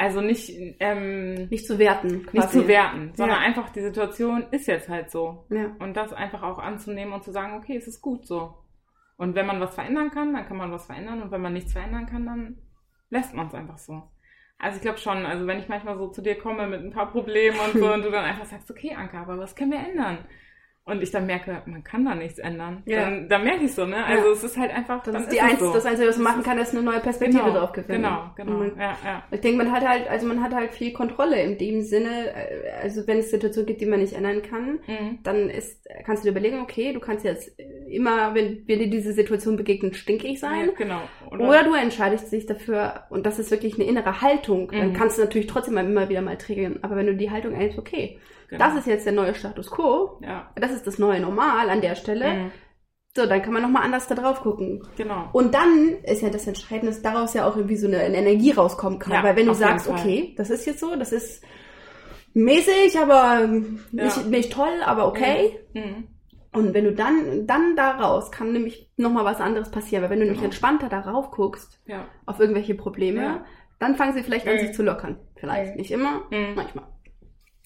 [0.00, 2.36] Also nicht, ähm, Nicht zu werten, quasi.
[2.36, 3.44] nicht zu werten, sondern Ja.
[3.44, 5.44] einfach die Situation ist jetzt halt so.
[5.50, 5.74] Ja.
[5.80, 8.54] Und das einfach auch anzunehmen und zu sagen, okay, es ist gut so.
[9.16, 11.20] Und wenn man was verändern kann, dann kann man was verändern.
[11.20, 12.58] Und wenn man nichts verändern kann, dann
[13.10, 14.04] lässt man es einfach so.
[14.56, 17.10] Also ich glaube schon, also wenn ich manchmal so zu dir komme mit ein paar
[17.10, 20.18] Problemen und so und du dann einfach sagst, okay, Anka, aber was können wir ändern?
[20.88, 22.82] Und ich dann merke, man kann da nichts ändern.
[22.86, 23.02] Ja.
[23.02, 24.04] Dann, dann merke ich so, ne?
[24.04, 25.72] Also es ist halt einfach, Das dann ist die Einz so.
[25.72, 28.02] das Einzige, was man machen kann, ist eine neue Perspektive genau, drauf gewinnen.
[28.02, 28.58] Genau, genau.
[28.60, 29.22] Und Ja, ja.
[29.30, 32.70] Ich denke, man hat halt, also man hat halt viel Kontrolle in dem Sinne, äh,
[32.82, 35.18] also wenn es Situationen gibt, die man nicht ändern kann, Mhm.
[35.22, 37.52] dann ist, kannst du dir überlegen, okay, du kannst jetzt
[37.88, 40.66] immer, wenn, wenn dir diese Situation begegnet, stinkig sein.
[40.68, 41.00] Ja, genau.
[41.30, 44.92] Oder du entscheidest dich dafür, und das ist wirklich eine innere Haltung, dann Mhm.
[44.94, 46.78] kannst du natürlich trotzdem immer wieder mal triggern.
[46.82, 48.64] Aber wenn du die Haltung einnimmst, okay, genau.
[48.64, 50.50] das ist jetzt der neue Status quo, ja.
[50.56, 52.50] das ist das neue Normal an der Stelle, Mhm.
[53.16, 54.86] so, dann kann man nochmal anders da drauf gucken.
[54.96, 55.28] Genau.
[55.32, 58.52] Und dann ist ja das Entscheidende, dass daraus ja auch irgendwie so eine, eine Energie
[58.52, 59.12] rauskommen kann.
[59.12, 61.42] Ja, Weil wenn du sagst, okay, das ist jetzt so, das ist
[62.34, 64.22] mäßig, aber nicht, Ja.
[64.24, 65.58] nicht toll, aber okay.
[65.74, 66.08] Mhm.
[66.52, 70.02] Und wenn du dann, dann daraus kann nämlich nochmal was anderes passieren.
[70.02, 70.46] Weil wenn du nämlich Genau.
[70.50, 72.06] entspannter darauf guckst, Ja.
[72.26, 73.44] auf irgendwelche Probleme, Ja.
[73.78, 74.58] dann fangen sie vielleicht an, Mhm.
[74.60, 75.18] sich zu lockern.
[75.36, 75.76] Vielleicht Mhm.
[75.76, 76.54] nicht immer, Mhm.
[76.56, 76.84] manchmal.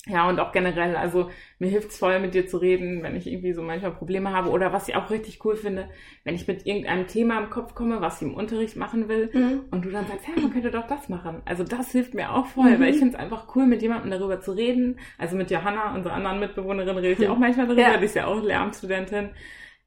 [0.08, 3.52] Ja, und auch generell, also mir hilft's voll, mit dir zu reden, wenn ich irgendwie
[3.52, 4.50] so manchmal Probleme habe.
[4.50, 5.88] Oder was ich auch richtig cool finde,
[6.24, 9.60] wenn ich mit irgendeinem Thema im Kopf komme, was ich im Unterricht machen will, Mhm.
[9.70, 11.40] und du dann sagst, ja, man könnte doch das machen.
[11.44, 12.80] Also das hilft mir auch voll, Mhm.
[12.80, 14.98] weil ich finde es einfach cool, mit jemandem darüber zu reden.
[15.18, 17.26] Also mit Johanna, unserer anderen Mitbewohnerin, rede ich Mhm.
[17.34, 17.96] auch manchmal darüber, Ja.
[17.96, 19.30] die ist ja auch Lehramtsstudentin.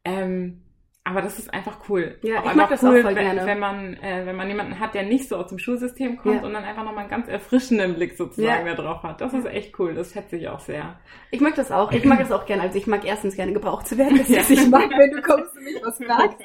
[0.05, 0.61] Ähm,
[1.07, 2.17] aber das ist einfach cool.
[2.23, 3.45] Ja, ich einfach mag das auch voll wenn, gerne.
[3.45, 6.41] Wenn man, äh, wenn man jemanden hat, der nicht so aus dem Schulsystem kommt Ja.
[6.41, 8.73] und dann einfach nochmal einen ganz erfrischenden Blick sozusagen Ja.
[8.75, 9.21] da drauf hat.
[9.21, 9.93] Das ist echt cool.
[9.93, 10.99] Das schätze ich auch sehr.
[11.31, 11.91] Ich mag das auch.
[11.91, 12.63] Ich mag das auch gerne.
[12.63, 14.17] Also ich mag erstens gerne gebraucht zu werden.
[14.17, 14.41] Das Ja.
[14.49, 16.37] ich mag, wenn du kommst und mich was fragst.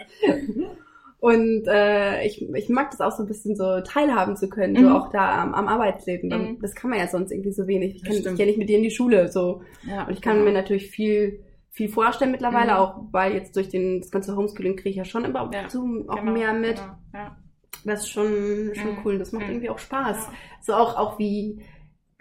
[1.21, 4.83] Und äh, ich, ich mag das auch so ein bisschen so teilhaben zu können, so
[4.89, 4.93] Mhm.
[4.97, 6.31] auch da am, am Arbeitsleben.
[6.31, 6.59] Mhm.
[6.63, 7.97] Das kann man ja sonst irgendwie so wenig.
[7.97, 9.29] Ich kann, ich gehe nicht mit dir in die Schule.
[9.29, 10.47] so Ja, Und ich kann genau.
[10.47, 11.41] mir natürlich viel
[11.73, 12.79] viel vorstellen mittlerweile, Mhm.
[12.79, 15.81] auch weil jetzt durch den, das ganze Homeschooling kriege ich ja schon immer Ja, so
[16.09, 16.77] auch Genau, mehr mit.
[16.77, 16.93] Genau.
[17.15, 17.37] Ja.
[17.85, 18.99] Das ist schon, schon Mhm.
[19.05, 19.19] cool.
[19.19, 19.51] Das macht Mhm.
[19.53, 20.27] irgendwie auch Spaß.
[20.27, 20.33] Ja.
[20.61, 21.63] So auch, auch wie,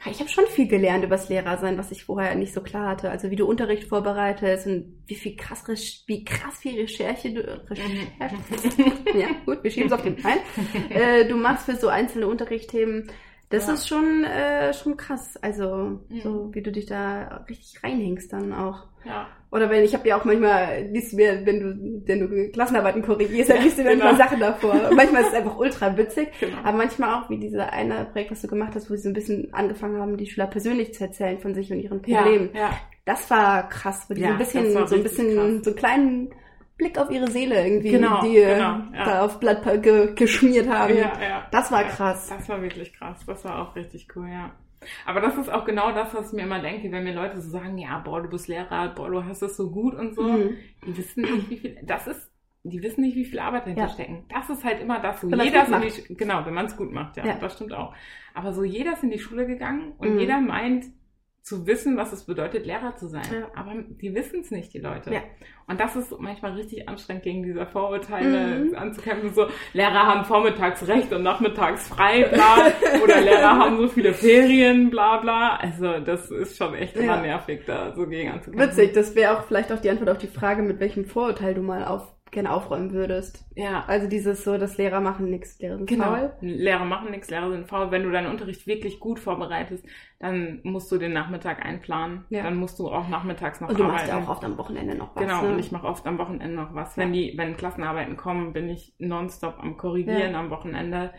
[0.09, 3.09] ich habe schon viel gelernt übers Lehrersein, was ich vorher nicht so klar hatte.
[3.09, 5.65] Also wie du Unterricht vorbereitest und wie viel krass,
[6.07, 7.97] wie krass viel Recherche du, Recherche,
[9.19, 10.37] ja, gut, wir schieben es auf den Teil.
[10.89, 13.11] äh, du machst für so einzelne Unterrichtsthemen.
[13.49, 13.73] Das Ja.
[13.73, 15.35] ist schon, äh, schon krass.
[15.41, 16.21] Also, Mhm.
[16.21, 18.85] so wie du dich da richtig reinhängst dann auch.
[19.05, 19.27] ja.
[19.51, 23.01] Oder wenn, ich habe ja auch manchmal, liest du mir, wenn du, wenn du Klassenarbeiten
[23.01, 24.05] korrigierst, dann liest du mir Genau.
[24.05, 24.75] ein paar Sachen davor.
[24.95, 26.29] Manchmal ist es einfach ultra witzig.
[26.39, 26.57] Genau.
[26.63, 29.13] Aber manchmal auch, wie diese eine Projekt, was du gemacht hast, wo sie so ein
[29.13, 32.51] bisschen angefangen haben, die Schüler persönlich zu erzählen von sich und ihren Problemen.
[32.53, 32.69] Ja, ja.
[33.05, 35.63] Das war krass, wo die so Ja, ein bisschen, so ein bisschen, krass.
[35.63, 36.29] so einen kleinen
[36.77, 40.95] Blick auf ihre Seele irgendwie, Genau, die genau, äh, da auf Blatt ge geschmiert haben.
[40.95, 41.47] Ja, ja.
[41.51, 42.27] Das war krass.
[42.29, 43.17] Das war wirklich krass.
[43.25, 44.51] Das war auch richtig cool, ja.
[45.05, 47.49] Aber das ist auch genau das, was ich mir immer denke, wenn mir Leute so
[47.49, 50.23] sagen, ja, boah, du bist Lehrer, boah, du hast es so gut und so.
[50.23, 50.57] Mhm.
[50.85, 52.31] Die wissen nicht, wie viel, das ist,
[52.63, 53.89] die wissen nicht, wie viel Arbeit dahinter Ja.
[53.89, 54.25] stecken.
[54.29, 56.91] Das ist halt immer das, so Wenn jeder in die, genau, wenn man es gut
[56.91, 57.35] macht, ja, Ja.
[57.35, 57.93] das stimmt auch.
[58.33, 60.19] Aber so jeder ist in die Schule gegangen und Mhm.
[60.19, 60.85] jeder meint,
[61.41, 63.23] zu wissen, was es bedeutet, Lehrer zu sein.
[63.31, 63.47] Ja.
[63.55, 65.11] Aber die wissen es nicht, die Leute.
[65.13, 65.21] Ja.
[65.67, 68.75] Und das ist manchmal richtig anstrengend, gegen diese Vorurteile Mhm.
[68.75, 69.33] anzukämpfen.
[69.33, 72.67] So, Lehrer haben vormittags recht und nachmittags frei, bla.
[73.03, 75.55] Oder Lehrer haben so viele Ferien, bla bla.
[75.57, 77.21] Also das ist schon echt immer Ja.
[77.21, 78.69] nervig, da so gegen anzukämpfen.
[78.69, 81.61] Witzig, das wäre auch vielleicht auch die Antwort auf die Frage, mit welchem Vorurteil du
[81.61, 83.45] mal auf, gerne aufräumen würdest.
[83.55, 83.83] Ja.
[83.87, 86.05] Also dieses so, dass Lehrer machen nichts, Lehrer sind Genau.
[86.05, 86.33] faul.
[86.41, 87.91] Lehrer machen nichts, Lehrer sind faul.
[87.91, 89.85] Wenn du deinen Unterricht wirklich gut vorbereitest,
[90.19, 92.25] dann musst du den Nachmittag einplanen.
[92.29, 92.43] Ja.
[92.43, 93.97] Dann musst du auch nachmittags noch Und du arbeiten.
[93.97, 95.23] machst ja auch oft am Wochenende noch was.
[95.23, 95.53] Genau, ne?
[95.53, 96.97] und ich mache oft am Wochenende noch was.
[96.97, 100.39] Wenn die, wenn Klassenarbeiten kommen, bin ich nonstop am Korrigieren Ja.
[100.39, 101.11] am Wochenende.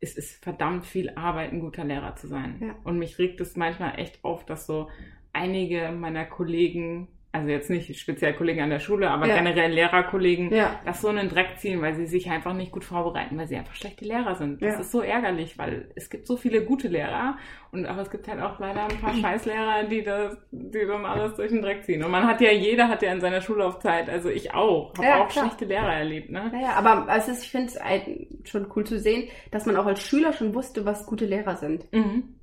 [0.00, 2.56] Es ist verdammt viel Arbeit, ein guter Lehrer zu sein.
[2.60, 2.74] Ja.
[2.84, 4.88] Und mich regt es manchmal echt auf, dass so
[5.32, 9.36] einige meiner Kollegen, also jetzt nicht speziell Kollegen an der Schule, aber Ja.
[9.36, 10.78] generell Lehrerkollegen, Ja.
[10.84, 13.56] das so in den Dreck ziehen, weil sie sich einfach nicht gut vorbereiten, weil sie
[13.56, 14.60] einfach schlechte Lehrer sind.
[14.62, 14.80] Das Ja.
[14.80, 17.36] ist so ärgerlich, weil es gibt so viele gute Lehrer
[17.72, 21.34] und aber es gibt halt auch leider ein paar Scheißlehrer, die das, die dann alles
[21.36, 22.02] durch den Dreck ziehen.
[22.02, 25.22] Und man hat ja, jeder hat ja in seiner Schullaufzeit, also ich auch, habe Ja,
[25.22, 25.44] auch klar.
[25.46, 26.50] schlechte Lehrer erlebt, ne?
[26.52, 30.02] Naja, aber es ist, ich finde es schon cool zu sehen, dass man auch als
[30.02, 31.92] Schüler schon wusste, was gute Lehrer sind.
[31.92, 32.35] Mhm.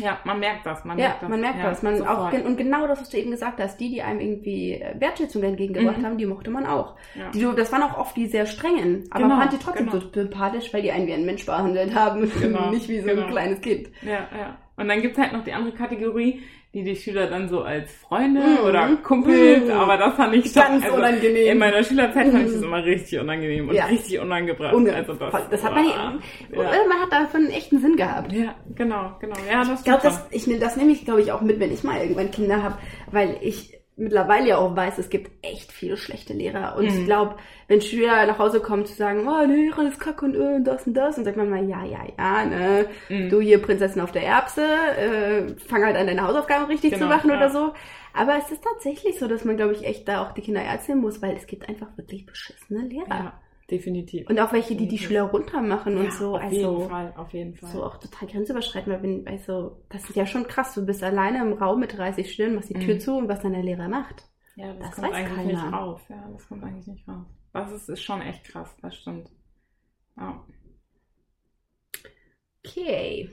[0.00, 1.28] Ja, man merkt das, man ja, merkt das.
[1.30, 1.82] man merkt ja, das.
[1.82, 4.94] Man auch, und genau das, was du eben gesagt hast, die, die einem irgendwie äh,
[5.00, 6.04] Wertschätzung entgegengebracht Mhm.
[6.06, 6.94] haben, die mochte man auch.
[7.14, 7.30] Ja.
[7.30, 10.00] Die, das waren auch oft die sehr strengen, aber Genau, fand die trotzdem genau.
[10.00, 13.22] so sympathisch, weil die einen wie ein Mensch behandelt haben, Genau, nicht wie so genau.
[13.22, 13.88] ein kleines Kind.
[14.02, 14.56] Ja, ja.
[14.76, 16.40] Und dann gibt's halt noch die andere Kategorie,
[16.74, 18.58] die die Schüler dann so als Freunde Mhm.
[18.66, 19.70] oder Kumpels, Mhm.
[19.70, 21.52] aber das fand ich schon, Ganz also unangenehm.
[21.52, 22.64] in meiner Schülerzeit fand ich das Mhm.
[22.64, 23.86] immer richtig unangenehm und Ja.
[23.86, 24.74] richtig unangebracht.
[24.74, 26.18] Unge also das, das hat man, ja.
[26.52, 26.62] ja.
[26.88, 28.32] man hat davon einen echten Sinn gehabt.
[28.32, 29.36] ja, genau, genau.
[29.50, 31.84] Ja, das Ich glaube, das, ich, das nehme ich, glaube ich, auch mit, wenn ich
[31.84, 32.76] mal irgendwann Kinder habe,
[33.10, 36.76] weil ich mittlerweile ja auch weiß, es gibt echt viele schlechte Lehrer.
[36.76, 37.04] Und ich Mhm.
[37.04, 40.62] glaube, wenn Schüler nach Hause kommen zu sagen, oh, der Lehrer ist kacke und äh,
[40.62, 43.28] das und das, und sagt man mal, ja, ja, ja, ne, Mhm.
[43.30, 47.08] du hier Prinzessin auf der Erbse, äh, fang halt an, deine Hausaufgaben richtig Genau, zu
[47.08, 47.36] machen ja.
[47.36, 47.72] oder so.
[48.14, 50.98] Aber es ist tatsächlich so, dass man, glaube ich, echt da auch die Kinder erzählen
[50.98, 53.08] muss, weil es gibt einfach wirklich beschissene Lehrer.
[53.08, 53.32] Ja,
[53.70, 54.28] definitiv.
[54.28, 54.98] Und auch welche, die die.
[54.98, 56.36] Schüler runtermachen und ja, so.
[56.36, 57.70] auf also, jeden Fall, auf jeden Fall.
[57.70, 61.38] so auch total grenzüberschreitend, weil wenn, also, das ist ja schon krass, du bist alleine
[61.42, 63.00] im Raum mit 30 Schülern, machst die Tür Mhm.
[63.00, 64.24] zu und was dann der Lehrer macht.
[64.56, 65.62] ja, das, das kommt weiß eigentlich keiner.
[65.64, 66.00] nicht raus.
[66.08, 67.26] Ja, das kommt eigentlich nicht raus.
[67.52, 69.30] Das ist, ist schon echt krass, das stimmt.
[70.16, 70.44] Ja.
[72.64, 73.28] Okay.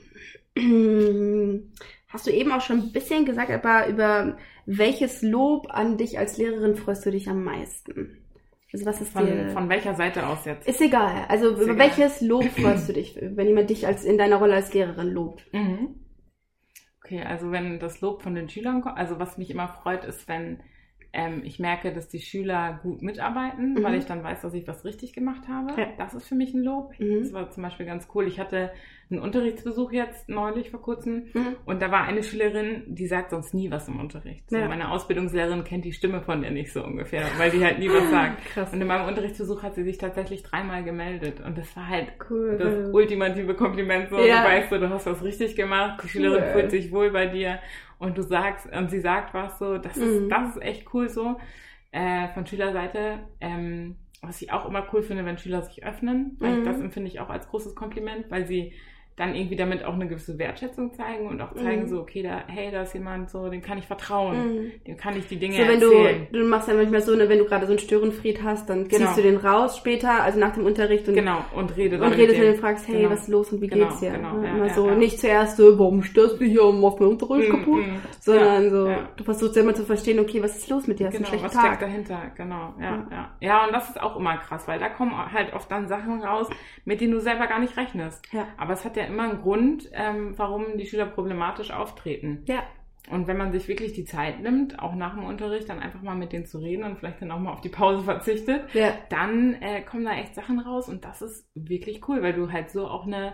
[2.08, 6.38] Hast du eben auch schon ein bisschen gesagt, aber über welches Lob an dich als
[6.38, 8.25] Lehrerin freust du dich am meisten?
[8.76, 9.48] Also was ist Von, dir...
[9.50, 10.68] von welcher Seite aus jetzt?
[10.68, 11.24] ist egal.
[11.28, 11.78] Also Ist über egal.
[11.78, 15.46] welches Lob freust du dich, wenn jemand dich als in deiner Rolle als Lehrerin lobt?
[15.52, 15.96] Mhm.
[17.04, 20.26] Okay, also wenn das Lob von den Schülern kommt, also was mich immer freut, ist,
[20.28, 20.60] wenn
[21.12, 23.82] ähm, ich merke, dass die Schüler gut mitarbeiten, Mhm.
[23.82, 25.80] weil ich dann weiß, dass ich was richtig gemacht habe.
[25.80, 25.88] Ja.
[25.98, 26.92] Das ist für mich ein Lob.
[26.98, 27.20] Mhm.
[27.20, 28.26] Das war zum Beispiel ganz cool.
[28.26, 28.72] Ich hatte
[29.10, 31.56] einen Unterrichtsbesuch jetzt neulich vor kurzem Mhm.
[31.64, 34.50] und da war eine Schülerin, die sagt sonst nie was im Unterricht.
[34.50, 34.66] So, Ja.
[34.68, 38.10] Meine Ausbildungslehrerin kennt die Stimme von der nicht so ungefähr, weil die halt nie was
[38.10, 38.44] sagt.
[38.52, 38.72] Krass.
[38.72, 42.56] Und in meinem Unterrichtsbesuch hat sie sich tatsächlich dreimal gemeldet und das war halt Cool.
[42.58, 44.10] das ultimative Kompliment.
[44.10, 44.42] So, Ja.
[44.42, 46.52] du weißt so, du hast was richtig gemacht, die Schülerin Cool.
[46.60, 47.60] fühlt sich wohl bei dir
[47.98, 50.28] und du sagst, und sie sagt was so, das ist, Mhm.
[50.28, 51.36] das ist echt cool so.
[51.92, 56.52] Äh, von Schülerseite, ähm, was ich auch immer cool finde, wenn Schüler sich öffnen, weil
[56.54, 56.58] Mhm.
[56.58, 58.72] ich, das empfinde ich auch als großes Kompliment, weil sie
[59.16, 61.88] dann irgendwie damit auch eine gewisse Wertschätzung zeigen und auch zeigen Mhm.
[61.88, 64.72] so, okay, da, hey, da ist jemand so, dem kann ich vertrauen, Mhm.
[64.86, 66.26] dem kann ich die Dinge So, wenn erzählen.
[66.30, 68.88] du, du machst ja manchmal so, ne, wenn du gerade so einen Störenfried hast, dann
[68.88, 69.06] Genau.
[69.06, 72.38] ziehst du den raus später, also nach dem Unterricht und, genau, und rede und redest
[72.38, 72.56] mit dem.
[72.56, 73.10] fragst, hey, Genau.
[73.10, 74.10] was ist los und wie Genau, geht's dir?
[74.12, 74.94] genau, ja, Immer ja, so, ja.
[74.94, 77.96] nicht zuerst so, warum störst du hier und machst mir Unterricht Mm, kaputt, mm.
[78.20, 81.06] sondern so, du versuchst ja immer zu verstehen, okay, was ist los mit dir?
[81.06, 81.80] Hast Genau, einen was schlechten steckt Tag?
[81.80, 83.06] dahinter, genau, ja, Ja.
[83.10, 83.30] ja.
[83.40, 86.48] Ja, und das ist auch immer krass, weil da kommen halt oft dann Sachen raus,
[86.84, 88.22] mit denen du selber gar nicht rechnest.
[88.32, 88.46] Ja.
[88.58, 92.44] Aber es hat ja immer einen Grund, ähm, warum die Schüler problematisch auftreten.
[92.46, 92.62] Ja,
[93.08, 96.16] Und wenn man sich wirklich die Zeit nimmt, auch nach dem Unterricht, dann einfach mal
[96.16, 99.54] mit denen zu reden und vielleicht dann auch mal auf die Pause verzichtet, ja, dann
[99.62, 102.88] äh, kommen da echt Sachen raus und das ist wirklich cool, weil du halt so
[102.88, 103.32] auch eine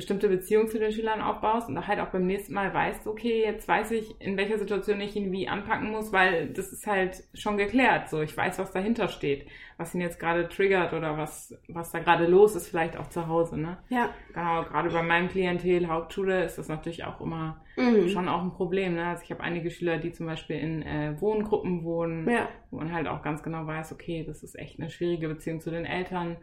[0.00, 3.42] bestimmte Beziehung zu den Schülern aufbaust und da halt auch beim nächsten Mal weißt, okay,
[3.44, 7.22] jetzt weiß ich, in welcher Situation ich ihn wie anpacken muss, weil das ist halt
[7.34, 8.08] schon geklärt.
[8.08, 11.98] So, ich weiß, was dahinter steht, was ihn jetzt gerade triggert oder was, was da
[11.98, 13.76] gerade los ist, vielleicht auch zu Hause, ne?
[13.90, 14.08] ja.
[14.32, 18.08] Genau, gerade bei meinem Klientel, Hauptschule, ist das natürlich auch immer Mhm.
[18.08, 18.94] schon auch ein Problem.
[18.94, 19.06] Ne?
[19.06, 22.48] Also ich habe einige Schüler, die zum Beispiel in äh, Wohngruppen wohnen, Ja.
[22.70, 25.70] wo man halt auch ganz genau weiß, okay, das ist echt eine schwierige Beziehung zu
[25.70, 26.36] den Eltern.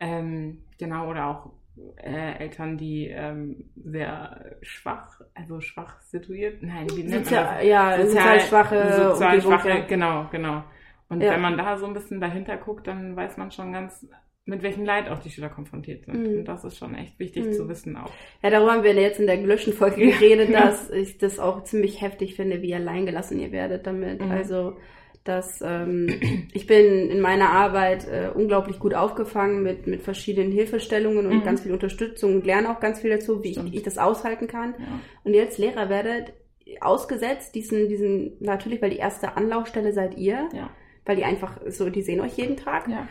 [0.00, 1.52] Ähm, genau, oder auch
[1.96, 7.66] äh, Eltern, die ähm, sehr schwach, also schwach situiert, nein, wie nennt man Sozial, das?
[7.66, 9.80] ja, sozial schwache sozial Umgebung, schwache, ja.
[9.86, 10.64] genau, genau.
[11.08, 11.32] Und Ja.
[11.32, 14.06] wenn man da so ein bisschen dahinter guckt, dann weiß man schon ganz,
[14.44, 16.26] mit welchem Leid auch die Schüler konfrontiert sind.
[16.26, 16.38] Mhm.
[16.40, 17.52] Und das ist schon echt wichtig Mhm.
[17.52, 18.10] zu wissen auch.
[18.42, 22.00] Ja, darüber haben wir jetzt in der gelöschten Folge geredet, dass ich das auch ziemlich
[22.00, 24.20] heftig finde, wie alleingelassen ihr werdet damit.
[24.20, 24.30] Mhm.
[24.30, 24.76] Also,
[25.24, 26.08] dass ähm,
[26.52, 31.44] ich bin in meiner Arbeit äh, unglaublich gut aufgefangen mit, mit verschiedenen Hilfestellungen und Mhm.
[31.44, 34.74] ganz viel Unterstützung und lerne auch ganz viel dazu, wie ich, ich das aushalten kann.
[34.78, 34.86] Ja.
[35.24, 36.32] Und ihr als Lehrer werdet
[36.80, 40.70] ausgesetzt, diesen, diesen, natürlich, weil die erste Anlaufstelle seid ihr, Ja.
[41.04, 42.88] weil die einfach so, die sehen euch jeden Tag.
[42.88, 43.06] Ja.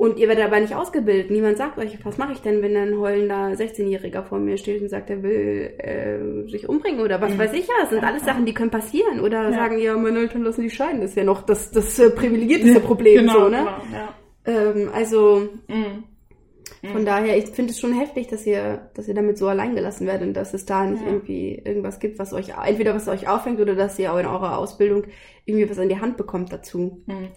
[0.00, 1.28] Und ihr werdet aber nicht ausgebildet.
[1.32, 4.88] Niemand sagt euch, was mache ich denn, wenn ein heulender 16-Jähriger vor mir steht und
[4.88, 7.38] sagt, er will äh, sich umbringen oder was Mhm.
[7.38, 7.74] weiß ich ja.
[7.80, 8.28] Das sind Ja, alles ja.
[8.28, 9.18] Sachen, die können passieren.
[9.18, 9.52] Oder Ja.
[9.52, 11.00] sagen, ja, meine Eltern lassen die scheiden.
[11.00, 13.22] Das ist ja noch das, das äh, privilegierteste Problem.
[13.22, 13.56] genau, so, ne?
[13.58, 14.70] genau, ja.
[14.70, 16.04] ähm, also Mhm.
[16.92, 17.04] von Mhm.
[17.04, 20.28] daher, ich finde es schon heftig, dass ihr, dass ihr damit so allein gelassen werdet
[20.28, 21.08] und dass es da nicht Ja.
[21.08, 24.58] irgendwie irgendwas gibt, was euch, entweder was euch auffängt oder dass ihr auch in eurer
[24.58, 25.06] Ausbildung
[25.44, 27.02] irgendwie was in die Hand bekommt dazu.
[27.06, 27.30] Mhm.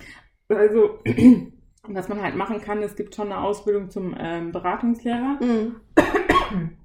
[0.47, 1.00] Also,
[1.88, 5.39] was man halt machen kann, es gibt schon eine Ausbildung zum ähm, Beratungslehrer.
[5.41, 5.76] Mhm.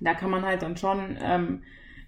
[0.00, 1.62] Da kann man halt dann schon ähm,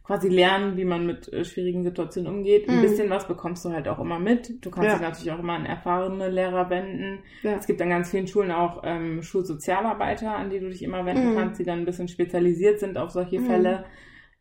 [0.05, 2.69] quasi lernen, wie man mit äh, schwierigen Situationen umgeht.
[2.69, 2.81] Ein Mhm.
[2.83, 4.65] bisschen was bekommst du halt auch immer mit.
[4.65, 4.93] Du kannst Ja.
[4.95, 7.19] dich natürlich auch immer an erfahrene Lehrer wenden.
[7.43, 7.57] Ja.
[7.57, 11.33] Es gibt an ganz vielen Schulen auch ähm, Schulsozialarbeiter, an die du dich immer wenden
[11.33, 11.37] Mhm.
[11.37, 13.47] kannst, die dann ein bisschen spezialisiert sind auf solche Mhm.
[13.47, 13.85] Fälle.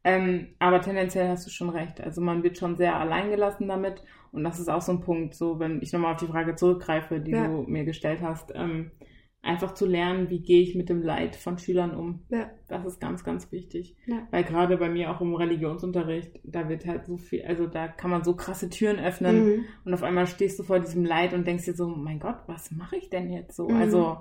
[0.04, 2.02] Ähm, aber tendenziell hast du schon recht.
[2.02, 4.04] Also man wird schon sehr alleingelassen damit.
[4.32, 7.20] Und das ist auch so ein Punkt, so wenn ich nochmal auf die Frage zurückgreife,
[7.20, 7.48] die Ja.
[7.48, 8.92] du mir gestellt hast, ähm,
[9.44, 12.22] einfach zu lernen, wie gehe ich mit dem Leid von Schülern um.
[12.30, 12.50] Ja.
[12.68, 13.96] Das ist ganz, ganz wichtig.
[14.06, 14.28] Ja.
[14.32, 18.12] Weil gerade bei mir auch im Religionsunterricht, da wird halt so viel, also da kann
[18.12, 19.66] man so krasse Türen öffnen Mhm.
[19.84, 22.72] und auf einmal stehst du vor diesem Leid und denkst dir so, mein Gott, was
[22.72, 23.68] mache ich denn jetzt so?
[23.68, 23.76] Mhm.
[23.78, 24.18] Also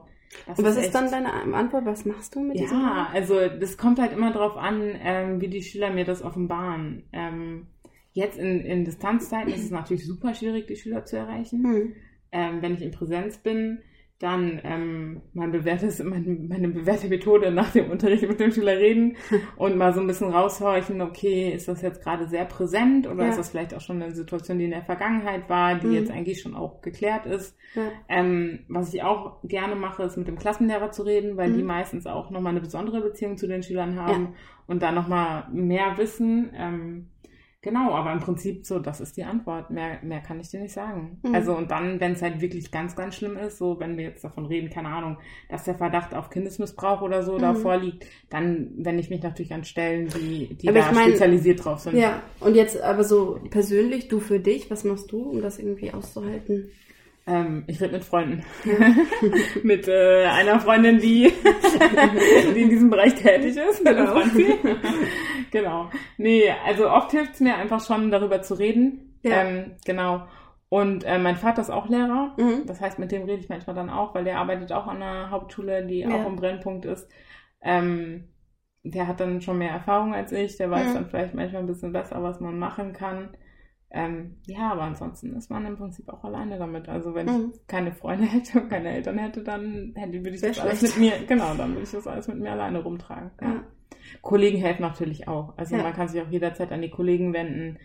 [0.47, 1.85] das Und was ist echt- dann deine Antwort?
[1.87, 2.81] Was machst du mit diesem?
[2.81, 7.05] ja, also das kommt halt immer drauf an, ähm, wie die Schüler mir das offenbaren.
[7.13, 7.67] Ähm,
[8.13, 11.65] jetzt in, in Distanzzeiten ist es natürlich super schwierig, die Schüler zu erreichen.
[11.65, 11.93] Hm.
[12.33, 13.81] Ähm, wenn ich in Präsenz bin,
[14.21, 19.17] dann ähm, mein bewährtes, meine, meine bewährte Methode nach dem Unterricht mit dem Schüler reden
[19.57, 23.31] und mal so ein bisschen raushorchen, okay, ist das jetzt gerade sehr präsent oder Ja.
[23.31, 25.93] ist das vielleicht auch schon eine Situation, die in der Vergangenheit war, die Mhm.
[25.95, 27.57] jetzt eigentlich schon auch geklärt ist.
[27.75, 27.83] Ja.
[28.11, 31.57] Ähm, was ich auch gerne mache, ist mit dem Klassenlehrer zu reden, weil Mhm.
[31.57, 34.35] die meistens auch nochmal eine besondere Beziehung zu den Schülern haben
[34.67, 36.51] und da nochmal mehr wissen.
[36.55, 37.07] Ähm,
[37.63, 39.71] genau, aber im Prinzip so, das ist die Antwort.
[39.71, 41.19] Mehr, mehr kann ich dir nicht sagen.
[41.23, 41.35] Mhm.
[41.35, 44.25] Also und dann, wenn es halt wirklich ganz, ganz schlimm ist, so wenn wir jetzt
[44.25, 45.19] davon reden, keine Ahnung,
[45.49, 47.57] dass der Verdacht auf Kindesmissbrauch oder so da Mhm.
[47.57, 51.65] vorliegt, dann wende ich mich natürlich an Stellen, die, die Aber da ich mein- spezialisiert
[51.65, 51.97] drauf sind.
[51.97, 55.93] Ja, und jetzt aber so persönlich, du für dich, was machst du, um das irgendwie
[55.93, 56.71] auszuhalten?
[57.27, 58.43] Ähm, ich rede mit Freunden.
[59.63, 61.31] mit äh, einer Freundin, die,
[62.55, 63.85] die in diesem Bereich tätig ist.
[63.85, 64.21] Genau.
[65.53, 65.91] Genau.
[66.17, 69.19] Nee, also oft hilft es mir einfach schon, darüber zu reden.
[69.23, 69.43] Ja.
[69.43, 70.27] Ähm, genau.
[70.69, 72.35] Und äh, mein Vater ist auch Lehrer.
[72.39, 72.67] Mhm.
[72.67, 75.31] Das heißt, mit dem rede ich manchmal dann auch, weil der arbeitet auch an einer
[75.31, 76.11] Hauptschule, die Ja.
[76.15, 77.11] auch im Brennpunkt ist.
[77.61, 78.29] Ähm,
[78.83, 80.95] der hat dann schon mehr Erfahrung als ich, der weiß Mhm.
[80.95, 83.31] dann vielleicht manchmal ein bisschen besser, was man machen kann.
[83.91, 86.89] Ähm, ja, aber ansonsten ist man im Prinzip auch alleine damit.
[86.89, 87.53] Also wenn Mhm.
[87.53, 90.79] ich keine Freunde hätte und keine Eltern hätte, dann hätte, würde ich Wär das alles
[90.79, 90.99] schlecht.
[90.99, 93.33] mit mir, genau, dann würde ich das alles mit mir alleine rumtragen.
[93.43, 93.65] Ja.
[94.23, 95.57] Kollegen helfen natürlich auch.
[95.57, 95.83] Also Ja.
[95.83, 97.79] man kann sich auch jederzeit an die Kollegen wenden.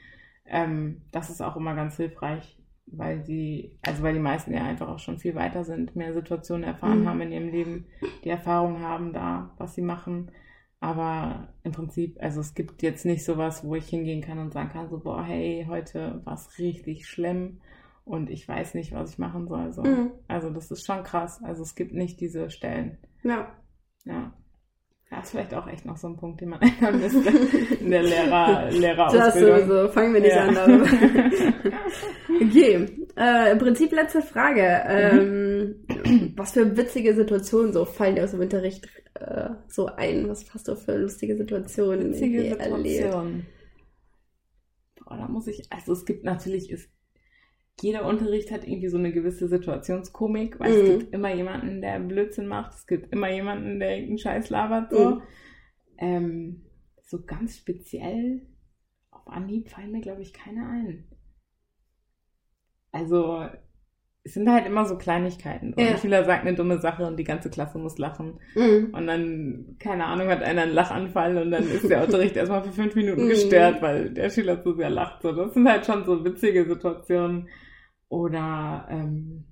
[0.45, 4.87] Ähm, das ist auch immer ganz hilfreich, weil sie, also weil die meisten ja einfach
[4.87, 7.07] auch schon viel weiter sind, mehr Situationen erfahren Mhm.
[7.09, 7.85] haben in ihrem Leben,
[8.23, 10.31] die Erfahrung haben da, was sie machen.
[10.79, 14.69] Aber im Prinzip, also es gibt jetzt nicht sowas, wo ich hingehen kann und sagen
[14.69, 17.61] kann, so, boah, hey, heute war es richtig schlimm
[18.03, 19.71] und ich weiß nicht, was ich machen soll.
[19.73, 19.83] So.
[19.83, 20.11] Mhm.
[20.27, 21.41] Also das ist schon krass.
[21.43, 22.99] Also es gibt nicht diese Stellen.
[23.23, 23.47] Ja.
[24.03, 24.31] Ja.
[25.15, 27.29] Das ist vielleicht auch echt noch so ein Punkt, den man ändern müsste
[27.79, 29.67] in der Lehrer, Das Lehrerausbildung.
[29.67, 30.43] sowieso, fangen wir nicht Ja.
[30.47, 30.85] an darüber.
[32.41, 34.83] okay, äh, im Prinzip letzte Frage.
[34.87, 35.85] Ähm,
[36.35, 40.27] was für witzige Situationen so fallen dir aus dem Unterricht äh, so ein?
[40.29, 42.87] Was hast du für lustige Situationen Witzige irgendwie erlebt?
[42.87, 43.45] Situation.
[45.05, 46.89] Boah, da muss ich, also es gibt natürlich, ist,
[47.81, 50.99] jeder Unterricht hat irgendwie so eine gewisse Situationskomik, weil es Mhm.
[50.99, 55.15] gibt immer jemanden, der Blödsinn macht, es gibt immer jemanden, der irgendeinen Scheiß labert, so.
[55.15, 55.21] Mhm.
[55.97, 56.61] Ähm,
[57.03, 58.41] so ganz speziell
[59.11, 61.05] auf Anhieb fallen mir, glaube ich, keine ein.
[62.91, 63.45] Also,
[64.23, 65.73] es sind halt immer so Kleinigkeiten.
[65.73, 65.91] Und Ja.
[65.91, 68.39] ein Schüler sagt eine dumme Sache und die ganze Klasse muss lachen.
[68.55, 68.89] Mhm.
[68.93, 72.71] Und dann, keine Ahnung, hat einer einen Lachanfall und dann ist der Unterricht erstmal für
[72.71, 73.29] fünf Minuten Mhm.
[73.29, 75.21] gestört, weil der Schüler zu sehr lacht.
[75.21, 77.49] So, das sind halt schon so witzige Situationen.
[78.09, 79.45] Oder, ähm,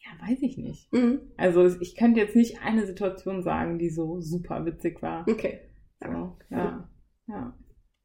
[0.00, 0.92] ja, weiß ich nicht.
[0.92, 1.20] Mhm.
[1.36, 5.26] Also ich könnte jetzt nicht eine Situation sagen, die so super witzig war.
[5.28, 5.60] Okay.
[6.00, 6.88] So, ja,
[7.28, 7.54] ja,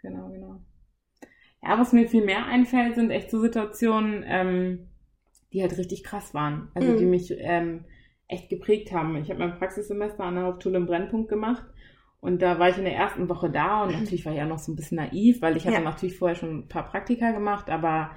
[0.01, 0.61] genau, genau.
[1.63, 4.87] Ja, was mir viel mehr einfällt, sind echt so Situationen, ähm,
[5.53, 6.69] die halt richtig krass waren.
[6.75, 6.97] Also Mhm.
[6.97, 7.85] die mich ähm,
[8.27, 9.15] echt geprägt haben.
[9.17, 11.63] Ich habe mein Praxissemester an der Hauptschule im Brennpunkt gemacht
[12.19, 14.59] und da war ich in der ersten Woche da und natürlich war ich ja noch
[14.59, 15.83] so ein bisschen naiv, weil ich hatte Ja.
[15.83, 18.11] natürlich vorher schon ein paar Praktika gemacht, aber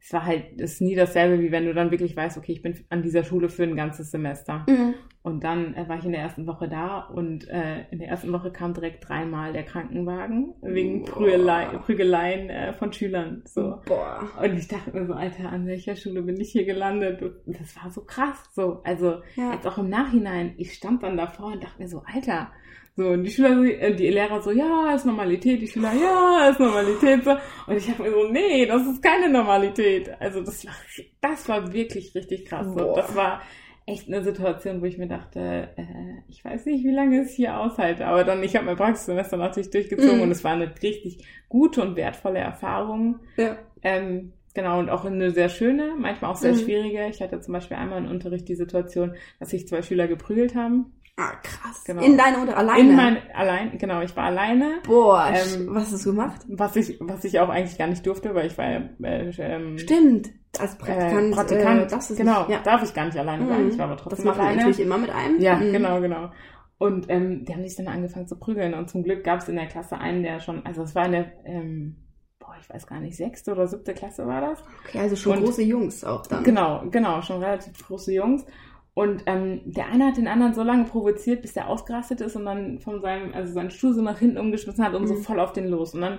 [0.00, 2.62] es war halt, es ist nie dasselbe, wie wenn du dann wirklich weißt, okay, ich
[2.62, 4.64] bin an dieser Schule für ein ganzes Semester.
[4.68, 4.94] Mhm.
[5.28, 8.32] Und dann äh, war ich in der ersten Woche da und äh, in der ersten
[8.32, 11.04] Woche kam direkt dreimal der Krankenwagen wegen.
[11.04, 13.42] Prügelei, Prügeleien äh, von Schülern.
[13.44, 13.78] So.
[13.84, 14.26] Boah.
[14.42, 17.20] Und ich dachte mir so, Alter, an welcher Schule bin ich hier gelandet?
[17.20, 18.42] Und das war so krass.
[18.54, 19.52] So, also Ja.
[19.52, 22.50] jetzt auch im Nachhinein, ich stand dann davor und dachte mir so, Alter.
[22.96, 26.58] So, und die Schüler, äh, die Lehrer so, ja, ist Normalität, die Schüler, ja, ist
[26.58, 27.32] Normalität, so.
[27.66, 30.10] Und ich dachte mir so, nee, das ist keine Normalität.
[30.20, 30.74] Also das war,
[31.20, 32.66] das war wirklich richtig krass.
[32.66, 32.94] So.
[32.96, 33.42] Das war
[33.88, 35.82] echt eine Situation, wo ich mir dachte, äh,
[36.28, 38.06] ich weiß nicht, wie lange ich es hier aushalte.
[38.06, 40.22] Aber dann, ich habe mein Praxissemester natürlich durchgezogen Mhm.
[40.22, 43.20] und es war eine richtig gute und wertvolle Erfahrung.
[43.36, 43.56] Ja.
[43.82, 46.58] Ähm, genau, und auch eine sehr schöne, manchmal auch sehr Mhm.
[46.58, 47.06] schwierige.
[47.08, 50.92] Ich hatte zum Beispiel einmal im Unterricht die Situation, dass sich zwei Schüler geprügelt haben.
[51.20, 51.82] Ah, krass.
[51.84, 52.00] Genau.
[52.02, 52.80] In deiner Unter alleine.
[52.90, 54.78] In mein, allein, genau, ich war alleine.
[54.86, 56.42] Boah, Ähm, was hast du gemacht?
[56.48, 59.76] Was ich, was ich auch eigentlich gar nicht durfte, weil ich war ja, äh, ähm,
[59.78, 60.30] Stimmt.
[60.60, 61.32] Als Praktikant.
[61.32, 61.82] äh, Praktikant.
[61.82, 62.58] Äh, das ist genau, nicht, ja.
[62.62, 63.64] darf ich gar nicht alleine sein.
[63.64, 63.70] Mhm.
[63.70, 64.60] Ich war aber Das trotzdem macht man alleine.
[64.62, 65.40] natürlich immer mit einem.
[65.40, 65.72] Ja, Mhm.
[65.72, 66.30] genau, genau.
[66.78, 68.72] Und ähm, die haben sich dann angefangen zu prügeln.
[68.74, 71.12] Und zum Glück gab es in der Klasse einen, der schon, also es war in
[71.12, 71.96] der, ähm,
[72.38, 74.62] boah, ich weiß gar nicht, sechste oder siebte Klasse war das.
[74.86, 76.44] Okay, also schon Und- große Jungs auch dann.
[76.44, 78.44] Genau, genau, schon relativ große Jungs.
[78.98, 82.44] Und ähm, der eine hat den anderen so lange provoziert, bis der ausgerastet ist und
[82.46, 85.22] dann von seinem, also seinen Stuhl so nach hinten umgeschmissen hat und so Mhm.
[85.22, 85.94] voll auf den los.
[85.94, 86.18] Und dann,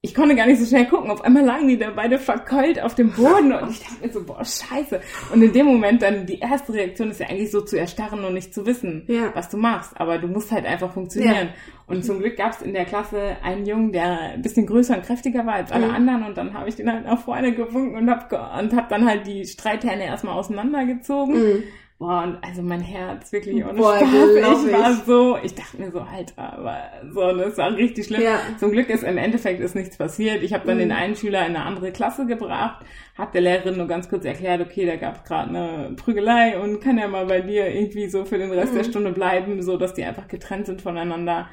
[0.00, 1.10] ich konnte gar nicht so schnell gucken.
[1.10, 4.22] Auf einmal lagen die da beide verkeult auf dem Boden und ich dachte mir so,
[4.22, 5.00] boah, scheiße.
[5.32, 8.34] Und in dem Moment dann, die erste Reaktion ist ja eigentlich so zu erstarren und
[8.34, 9.32] nicht zu wissen, Ja.
[9.34, 9.92] was du machst.
[10.00, 11.48] Aber du musst halt einfach funktionieren.
[11.88, 15.04] Und zum Glück gab es in der Klasse einen Jungen, der ein bisschen größer und
[15.04, 15.94] kräftiger war als alle Mhm.
[15.96, 16.22] anderen.
[16.26, 19.04] Und dann habe ich den halt nach vorne gewunken und hab, ge und hab dann
[19.04, 21.34] halt die Streithähne erstmal auseinandergezogen.
[21.34, 21.62] Mhm.
[21.98, 24.10] Boah, und also mein Herz wirklich ohne Boah, Spaß.
[24.10, 24.98] glaub Ich war ich.
[25.06, 26.76] so, ich dachte mir so, Alter, aber
[27.12, 28.20] so, das war richtig schlimm.
[28.22, 28.40] Ja.
[28.58, 30.42] Zum Glück ist im Endeffekt ist nichts passiert.
[30.42, 30.80] Ich habe dann Mhm.
[30.80, 32.84] den einen Schüler in eine andere Klasse gebracht,
[33.16, 36.80] hab der Lehrerin nur ganz kurz erklärt, okay, da gab es gerade eine Prügelei und
[36.80, 38.78] kann ja mal bei dir irgendwie so für den Rest Mhm.
[38.78, 41.48] der Stunde bleiben, so dass die einfach getrennt sind voneinander.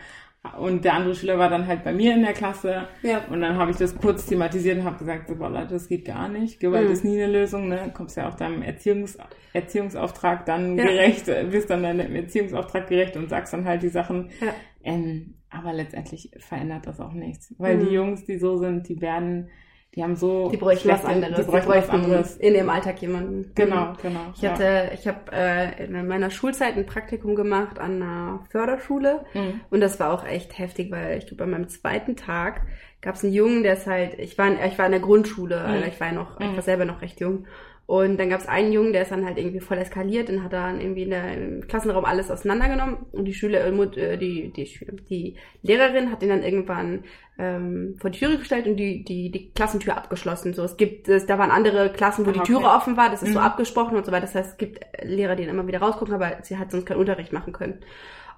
[0.59, 2.87] Und der andere Schüler war dann halt bei mir in der Klasse.
[3.03, 3.23] Ja.
[3.29, 6.05] Und dann habe ich das kurz thematisiert und habe gesagt, so, boah, Leute, das geht
[6.05, 6.59] gar nicht.
[6.59, 6.93] Gewalt Mhm.
[6.93, 7.91] ist nie eine Lösung, ne?
[7.93, 9.17] Kommst ja auch deinem Erziehungs
[9.53, 10.85] Erziehungsauftrag dann Ja.
[10.85, 14.29] gerecht, äh, bist dann deinem Erziehungsauftrag gerecht und sagst dann halt die Sachen.
[14.41, 14.53] Ja.
[14.83, 17.53] Ähm, aber letztendlich verändert das auch nichts.
[17.59, 17.85] Weil Mhm.
[17.85, 19.49] die Jungs, die so sind, die werden,
[19.95, 21.35] die haben so Die bräuchten was anderes.
[21.45, 22.37] Die bräuchten was anderes.
[22.37, 23.51] in ihrem Alltag jemanden.
[23.55, 24.19] Genau, genau.
[24.35, 29.25] Ich hatte, ich habe äh, in meiner Schulzeit ein Praktikum gemacht an einer Förderschule.
[29.33, 29.59] Mhm.
[29.69, 32.61] und das war auch echt heftig, weil ich glaube, bei meinem zweiten Tag
[33.01, 35.59] gab es einen Jungen, der ist halt, ich war, in, ich war in der Grundschule,
[35.59, 35.65] Mhm.
[35.73, 36.55] also ich war ja noch, ich Mhm.
[36.55, 37.45] war selber noch recht jung
[37.91, 40.53] Und dann gab es einen Jungen, der ist dann halt irgendwie voll eskaliert und hat
[40.53, 42.99] dann irgendwie in der, im Klassenraum alles auseinandergenommen.
[43.11, 47.03] Und die Schüler, äh, die, die, Schüler, die Lehrerin hat ihn dann irgendwann
[47.37, 50.53] ähm, vor die Türe gestellt und die, die, die Klassentür abgeschlossen.
[50.53, 52.77] So, es gibt, es, da waren andere Klassen, wo Ah, die Türe okay.
[52.77, 53.33] offen war, das ist Mhm.
[53.33, 54.21] so abgesprochen und so weiter.
[54.21, 57.01] Das heißt, es gibt Lehrer, die dann immer wieder rausgucken, aber sie hat sonst keinen
[57.01, 57.79] Unterricht machen können.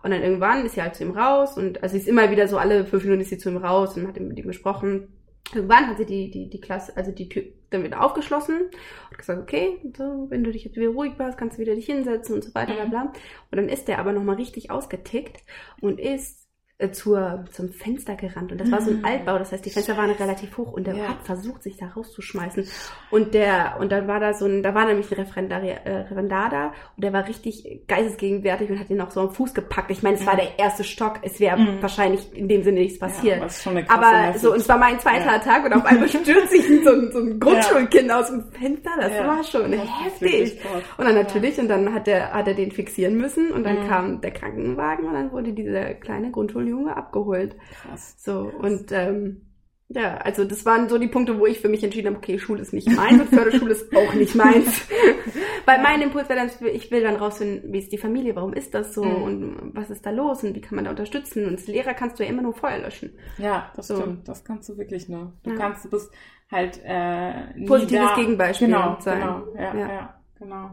[0.01, 2.47] Und dann irgendwann ist sie halt zu ihm raus und also sie ist immer wieder
[2.47, 5.09] so alle fünf Minuten ist sie zu ihm raus und hat mit ihm gesprochen.
[5.53, 7.43] Irgendwann hat sie die, die, die Klasse, also die Tür
[7.73, 8.61] dann wieder aufgeschlossen
[9.09, 11.85] und gesagt, okay, so, wenn du dich jetzt wieder ruhig warst, kannst du wieder dich
[11.87, 12.89] hinsetzen und so weiter, bla Mhm.
[12.89, 13.01] bla.
[13.03, 13.13] Und
[13.57, 15.43] dann ist der aber nochmal richtig ausgetickt
[15.81, 16.42] und ist
[16.83, 18.51] äh, zur, zum Fenster gerannt.
[18.51, 19.05] Und das war so ein Mhm.
[19.05, 21.07] Altbau, das heißt, die Fenster waren relativ hoch und der Ja.
[21.09, 22.67] hat versucht, sich da rauszuschmeißen.
[23.11, 26.49] Und der, und dann war da so ein, da war nämlich ein Referendar, äh, Referendar
[26.49, 26.65] da
[26.95, 29.91] und der war richtig geistesgegenwärtig und hat ihn auch so am Fuß gepackt.
[29.91, 30.39] Ich meine, es war Mhm.
[30.39, 31.81] der erste Stock, es wäre Mhm.
[31.81, 33.39] wahrscheinlich in dem Sinne nichts passiert.
[33.39, 33.47] Ja,
[33.89, 35.39] aber Aber so, und es war mein zweiter Ja.
[35.39, 38.89] Tag und auf einmal stürzt sich so ein, so ein Grundschulkind aus dem Fenster.
[38.99, 39.27] Das Ja.
[39.27, 40.59] war schon heftig.
[40.97, 43.87] Und dann natürlich, und dann hat er, hat er den fixieren müssen und dann Mhm.
[43.87, 47.55] kam der Krankenwagen und dann wurde dieser kleine Grundschuljunge abgeholt.
[47.81, 48.15] Krass.
[48.17, 49.41] So, und ähm,
[49.89, 52.61] ja, also das waren so die Punkte, wo ich für mich entschieden habe, okay, Schule
[52.61, 54.87] ist nicht meins und Förderschule ist auch nicht meins.
[55.65, 58.73] Weil mein Impuls war dann, ich will dann rausfinden, wie ist die Familie, warum ist
[58.73, 59.21] das so Mhm.
[59.23, 61.45] und was ist da los und wie kann man da unterstützen.
[61.45, 63.11] Und als Lehrer kannst du ja immer nur Feuer löschen.
[63.37, 63.97] Ja, das So.
[63.97, 64.27] stimmt.
[64.27, 65.33] Das kannst du wirklich nur.
[65.43, 65.57] Du Ja.
[65.57, 66.11] kannst, du bist
[66.51, 68.15] halt äh, Positives da.
[68.15, 69.19] Gegenbeispiel Genau, sein.
[69.19, 69.43] genau.
[69.55, 69.87] Ja, Ja.
[69.89, 70.13] ja.
[70.39, 70.71] genau.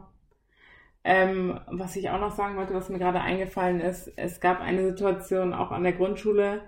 [1.02, 4.84] Ähm, was ich auch noch sagen wollte, was mir gerade eingefallen ist, es gab eine
[4.86, 6.60] Situation auch an der Grundschule,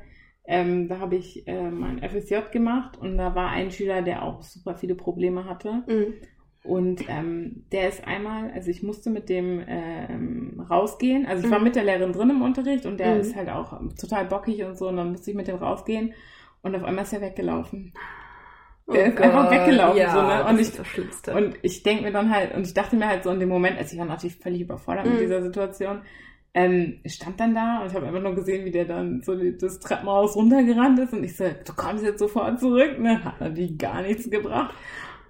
[0.45, 4.43] ähm, da habe ich äh, mein FSJ gemacht und da war ein Schüler, der auch
[4.43, 5.85] super viele Probleme hatte.
[5.87, 6.15] Mhm.
[6.65, 11.27] Und ähm, der ist einmal, also ich musste mit dem ähm, rausgehen.
[11.27, 11.65] Also ich war Mhm.
[11.65, 13.21] mit der Lehrerin drin im Unterricht und der Mhm.
[13.21, 14.89] ist halt auch total bockig und so.
[14.89, 16.15] Und dann musste ich mit dem rausgehen
[16.63, 17.93] und auf einmal ist er weggelaufen.
[18.93, 20.45] Der ist einfach weggelaufen, Oh Ja, so, ne?
[20.45, 21.35] Und ich-.
[21.35, 23.79] Und ich denke mir dann halt, und ich dachte mir halt so in dem Moment,
[23.79, 25.21] also ich war natürlich völlig überfordert mit Mhm.
[25.21, 26.03] dieser Situation,
[26.55, 29.35] ähm, ich stand dann da und ich habe einfach nur gesehen, wie der dann so
[29.35, 33.25] das Treppenhaus runtergerannt ist und ich so, du kommst jetzt sofort zurück, ne?
[33.25, 34.75] Hat natürlich gar nichts gebracht.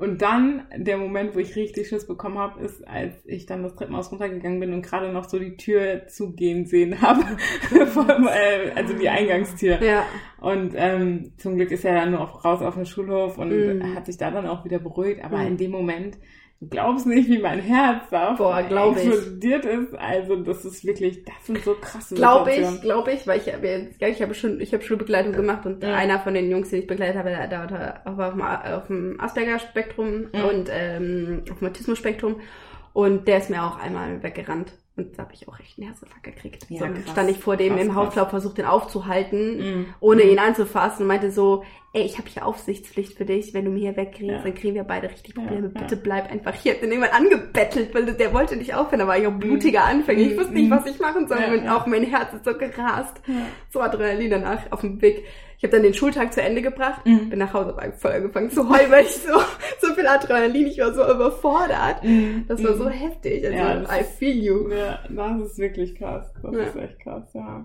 [0.02, 3.76] Und dann der Moment, wo ich richtig Schiss bekommen habe, ist, als ich dann das
[3.76, 7.22] Treppenhaus runtergegangen bin und gerade noch so die Tür zugehen sehen habe.
[7.72, 9.82] Äh, also die Eingangstür.
[9.82, 10.04] ja.
[10.40, 13.94] Und ähm, zum Glück ist er dann nur auf, raus auf den Schulhof und Mhm.
[13.94, 15.24] hat sich da dann auch wieder beruhigt.
[15.24, 15.46] Aber Mhm.
[15.46, 16.18] in dem Moment,
[16.70, 19.06] glaubst nicht, wie mein Herz da Boah, glaub ich.
[19.06, 19.94] explodiert ist.
[19.94, 23.66] Also das ist wirklich, das sind so krasse Glaube ich, glaube ich, weil ich habe
[23.66, 25.94] jetzt, ja, ich habe schon, ich habe Schulbegleitung gemacht und Ja.
[25.94, 29.20] einer von den Jungs, den ich begleitet habe, der, der war auf, dem, auf dem
[29.20, 30.44] Asperger-Spektrum Mhm.
[30.50, 32.36] und ähm, auf dem Autismus-Spektrum
[32.92, 36.22] und der ist mir auch einmal weggerannt und da habe ich auch echt einen Herzinfarkt
[36.24, 36.66] gekriegt.
[36.68, 37.12] Ja, so, dann krass.
[37.12, 37.94] stand ich vor dem Krass, im.
[37.94, 39.86] Hauptlauf, versucht den aufzuhalten, Mhm.
[40.00, 40.30] ohne Mhm.
[40.30, 41.64] ihn anzufassen und meinte so,
[41.94, 44.42] ey, ich habe hier Aufsichtspflicht für dich, wenn du mir hier wegkriegst, Ja.
[44.42, 45.80] dann kriegen wir beide richtig Probleme, ja.
[45.80, 46.72] bitte bleib einfach hier.
[46.72, 49.84] Ich hab den irgendwann angebettelt, weil der wollte nicht aufhören, da war ich auch blutiger
[49.84, 50.38] Anfänger, ich Mhm.
[50.38, 50.74] wusste nicht, Mhm.
[50.74, 53.20] was ich machen soll und auch mein Herz ist so gerast.
[53.70, 55.24] So Adrenalin danach auf dem Weg.
[55.62, 57.30] Ich habe dann den Schultag zu Ende gebracht, Mhm.
[57.30, 59.30] bin nach Hause voll angefangen zu heulen, weil ich so,
[59.80, 62.02] so viel Adrenalin, ich war so überfordert.
[62.02, 62.46] Mhm.
[62.48, 62.78] Das war Mhm.
[62.78, 63.44] so heftig.
[63.44, 64.68] Also, Ja, I feel you.
[64.70, 66.32] Ja, das ist wirklich krass.
[66.42, 66.62] Das Ja.
[66.62, 67.64] ist echt krass, ja.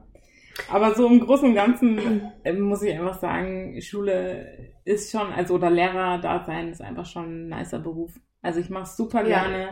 [0.72, 1.98] Aber so im Großen und Ganzen
[2.44, 4.48] äh, muss ich einfach sagen, Schule
[4.86, 8.12] ist schon, also oder Lehrer da sein ist einfach schon ein nicer Beruf.
[8.44, 9.42] Also ich mache es super Ja.
[9.42, 9.70] gerne.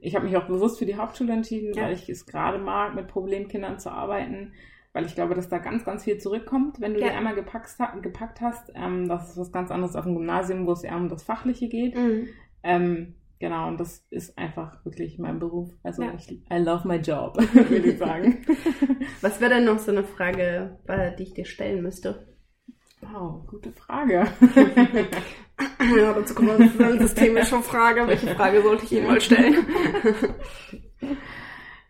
[0.00, 1.82] Ich habe mich auch bewusst für die Hauptschule entschieden, Ja.
[1.84, 4.54] weil ich es gerade mag, mit Problemkindern zu arbeiten,
[4.96, 7.08] weil ich glaube, dass da ganz, ganz viel zurückkommt, wenn du Ja.
[7.08, 7.68] die einmal gepackt,
[8.00, 8.72] gepackt hast.
[8.74, 11.68] Ähm, das ist was ganz anderes auf dem Gymnasium, wo es eher um das Fachliche
[11.68, 11.94] geht.
[11.94, 12.28] Mhm.
[12.62, 15.68] Ähm, genau, und das ist einfach wirklich mein Beruf.
[15.82, 16.14] Also Ja.
[16.16, 18.38] ich, I love my job, würde ich sagen.
[19.20, 20.78] Was wäre denn noch so eine Frage,
[21.18, 22.26] die ich dir stellen müsste?
[23.02, 24.26] wow, gute Frage.
[25.96, 28.06] Ja, dazu kommt noch eine systemische Frage.
[28.06, 29.54] Welche Frage sollte ich Ihnen mal stellen?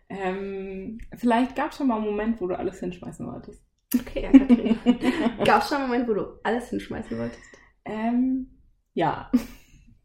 [0.09, 3.63] Ähm, vielleicht gab es schon mal einen Moment, wo du alles hinschmeißen wolltest.
[3.93, 4.77] Okay, ja, Katrin.
[5.45, 7.41] Gab es schon einen Moment, wo du alles hinschmeißen wolltest?
[7.85, 8.47] Ähm,
[8.93, 9.31] ja.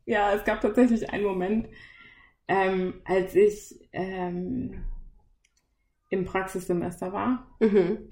[0.05, 1.69] Ja, es gab tatsächlich einen Moment,
[2.47, 4.85] ähm, als ich ähm,
[6.11, 7.57] im Praxissemester war.
[7.61, 8.11] Mhm.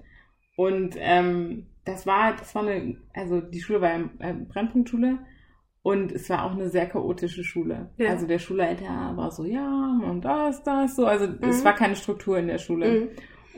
[0.57, 5.19] Und ähm, das war, das war eine, also die Schule war eine äh, Brennpunktschule
[5.83, 7.89] und es war auch eine sehr chaotische Schule.
[7.97, 8.11] Ja.
[8.11, 11.07] Also der Schulleiter war so, ja, und das, das, so.
[11.07, 11.65] Also es Mhm.
[11.65, 12.89] war keine Struktur in der Schule.
[12.89, 13.09] Mhm.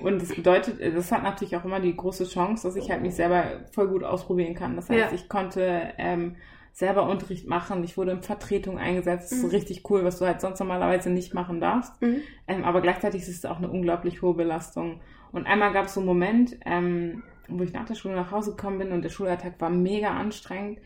[0.05, 3.15] Und das bedeutet, das hat natürlich auch immer die große Chance, dass ich halt mich
[3.15, 4.75] selber voll gut ausprobieren kann.
[4.77, 5.13] Das heißt, Ja.
[5.13, 6.37] ich konnte ähm,
[6.73, 7.85] selber Unterricht machen.
[7.85, 9.31] Ich wurde in Vertretung eingesetzt.
[9.31, 9.51] Das ist Mhm.
[9.51, 12.01] richtig cool, was du halt sonst normalerweise nicht machen darfst.
[12.01, 12.17] Mhm.
[12.49, 15.01] Ähm, aber gleichzeitig ist es auch eine unglaublich hohe Belastung.
[15.33, 18.53] Und einmal gab es so einen Moment, ähm, wo ich nach der Schule nach Hause
[18.53, 20.79] gekommen bin und der Schulalltag war mega anstrengend.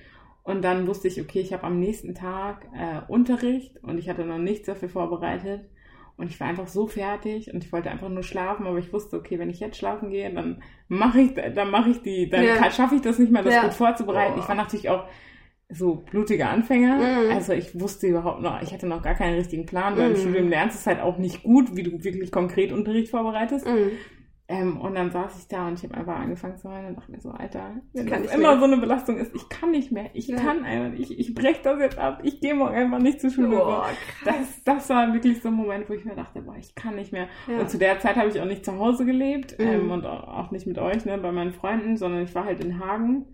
[0.47, 4.25] Und dann wusste ich, okay, ich habe am nächsten Tag äh, Unterricht und ich hatte
[4.25, 5.63] noch nichts dafür vorbereitet.
[6.17, 9.17] Und ich war einfach so fertig und ich wollte einfach nur schlafen, aber ich wusste,
[9.17, 12.71] okay, wenn ich jetzt schlafen gehe, dann mache ich, dann mache ich die, dann Ja.
[12.71, 13.63] schaffe ich das nicht mehr, das Ja.
[13.65, 14.35] gut vorzubereiten.
[14.35, 14.41] Boah.
[14.43, 15.05] Ich war natürlich auch
[15.69, 16.95] so blutiger Anfänger.
[17.25, 17.31] Mhm.
[17.33, 20.15] Also ich wusste überhaupt noch, ich hatte noch gar keinen richtigen Plan, weil Mhm.
[20.15, 23.67] im Studium lernst du es halt auch nicht gut, wie du wirklich konkret Unterricht vorbereitest.
[23.67, 23.91] Mhm.
[24.49, 27.11] Ähm, und dann saß ich da und ich habe einfach angefangen zu weinen und dachte
[27.11, 28.59] mir so, Alter, wenn das immer mehr.
[28.61, 30.37] so eine Belastung ist, ich kann nicht mehr, ich Ja.
[30.37, 33.31] kann einfach nicht, ich, ich breche das jetzt ab, ich gehe morgen einfach nicht zur
[33.31, 33.57] Schule.
[33.57, 33.83] So.
[34.25, 37.11] Das, das war wirklich so ein Moment, wo ich mir dachte, boah, ich kann nicht
[37.11, 37.27] mehr.
[37.49, 37.59] Ja.
[37.59, 39.67] Und zu der Zeit habe ich auch nicht zu Hause gelebt Mhm.
[39.67, 42.79] ähm, und auch nicht mit euch, ne, bei meinen Freunden, sondern ich war halt in
[42.79, 43.27] Hagen.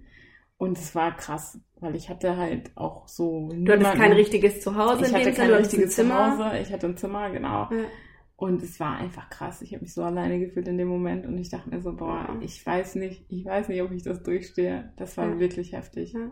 [0.56, 3.50] Und es war krass, weil ich hatte halt auch so.
[3.52, 6.36] Du hattest kein richtiges Zuhause ich hatte kein richtiges Zimmer.
[6.38, 7.68] Zuhause, ich hatte ein Zimmer, genau.
[7.70, 7.84] Ja.
[8.36, 9.62] Und es war einfach krass.
[9.62, 12.26] Ich habe mich so alleine gefühlt in dem Moment und ich dachte mir so, boah,
[12.28, 12.36] Ja.
[12.40, 14.92] ich weiß nicht, ich weiß nicht, ob ich das durchstehe.
[14.96, 15.38] Das war Ja.
[15.38, 16.12] wirklich heftig.
[16.12, 16.30] Ja.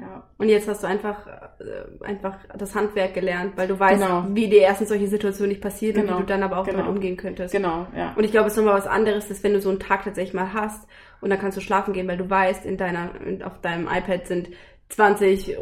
[0.00, 0.30] Ja.
[0.38, 4.26] Und jetzt hast du einfach, äh, einfach das Handwerk gelernt, weil du weißt, Genau.
[4.30, 6.18] wie dir erstens solche Situationen nicht passieren und Genau.
[6.18, 6.78] wie du dann aber auch Genau.
[6.78, 7.52] damit umgehen könntest.
[7.52, 8.12] Genau, ja.
[8.14, 10.34] Und ich glaube, es ist nochmal was anderes, ist, wenn du so einen Tag tatsächlich
[10.34, 10.86] mal hast
[11.20, 14.26] und dann kannst du schlafen gehen, weil du weißt, in deiner, in, auf deinem iPad
[14.28, 14.50] sind
[14.90, 15.58] 20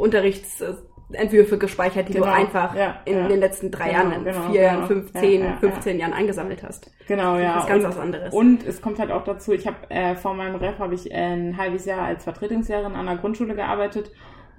[1.09, 2.27] Unterrichtsentwürfe gespeichert, die Genau.
[2.27, 3.29] du einfach Ja, in ja.
[3.29, 5.57] den letzten drei Genau, Jahren, genau, vier Jahren, fünf, zehn, ja, ja.
[5.57, 6.91] 15 Jahren eingesammelt hast.
[7.07, 7.55] Genau, ja.
[7.55, 8.35] Das ist ganz und, was anderes.
[8.35, 11.57] Und es kommt halt auch dazu, ich habe äh, vor meinem Ref habe ich ein
[11.57, 14.11] halbes Jahr als Vertretungslehrerin an der Grundschule gearbeitet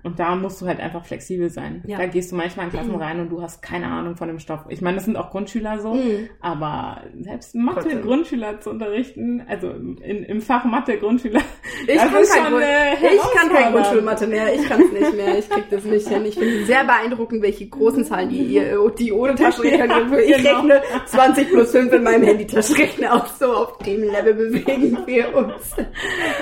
[0.04, 1.84] und da musst du halt einfach flexibel sein.
[1.88, 1.98] Ja.
[1.98, 4.62] Da gehst du manchmal in Klassen rein und du hast keine Ahnung von dem Stoff.
[4.70, 6.30] Ich meine, das sind auch Grundschüler so, Mhm.
[6.42, 8.02] aber selbst Mathe Trotzdem.
[8.02, 11.42] Grundschüler zu unterrichten, also im, in, im Fach Mathe Grundschüler,
[11.88, 13.74] Ich das kann, ist kein schon, Grund, äh, ich kann kein.
[13.74, 16.26] Grundschulmathe mehr, ich kann es nicht mehr, ich krieg das nicht hin.
[16.26, 20.56] Ich finde sehr beeindruckend, welche großen Zahlen die ihr, die ohne Taschenrechner, Ja, ich genau.
[20.60, 25.76] rechne 20 plus 5 in meinem Handy-Taschenrechner auch so auf dem Level bewegen wir uns.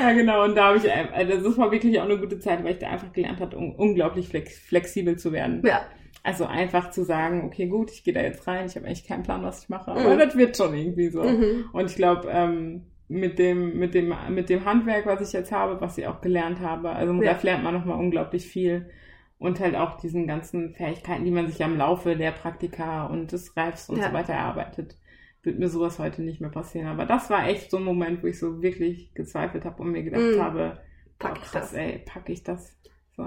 [0.01, 0.43] Ja, genau.
[0.43, 0.84] Und da habe ich,
[1.14, 3.76] also das war wirklich auch eine gute Zeit, weil ich da einfach gelernt habe, un
[3.76, 5.62] unglaublich flex flexibel zu werden.
[5.66, 5.82] Ja,
[6.24, 9.22] Also einfach zu sagen, okay, gut, ich gehe da jetzt rein, ich habe eigentlich keinen
[9.24, 9.98] Plan, was ich mache, Mhm.
[9.98, 11.22] aber das wird schon irgendwie so.
[11.24, 11.66] Mhm.
[11.72, 15.80] Und ich glaube, ähm, mit dem, mit dem, mit dem Handwerk, was ich jetzt habe,
[15.80, 17.34] was ich auch gelernt habe, also Ja.
[17.34, 18.89] Ref lernt man nochmal unglaublich viel.
[19.38, 23.56] Und halt auch diesen ganzen Fähigkeiten, die man sich am Laufe der Praktika und des
[23.56, 24.08] Refs und Ja.
[24.08, 24.98] so weiter erarbeitet,
[25.43, 26.88] wird mir sowas heute nicht mehr passieren.
[26.88, 30.02] Aber das war echt so ein Moment, wo ich so wirklich gezweifelt habe und mir
[30.02, 30.41] gedacht Mhm.
[30.41, 30.80] habe,
[31.20, 31.74] Pack ich krass, das.
[31.74, 32.76] ey, pack ich das.
[33.18, 33.24] So.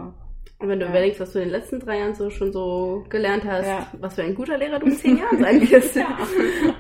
[0.61, 0.91] Und wenn du Ja.
[0.91, 3.87] überlegst, was du in den letzten drei Jahren so schon so gelernt hast, Ja.
[4.01, 5.95] was für ein guter Lehrer du in zehn Jahren sein wirst.
[5.97, 6.19] Ja,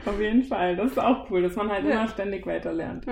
[0.05, 0.75] auf jeden Fall.
[0.77, 1.93] Das ist auch cool, dass man halt Ja.
[1.93, 3.07] immer ständig weiter lernt.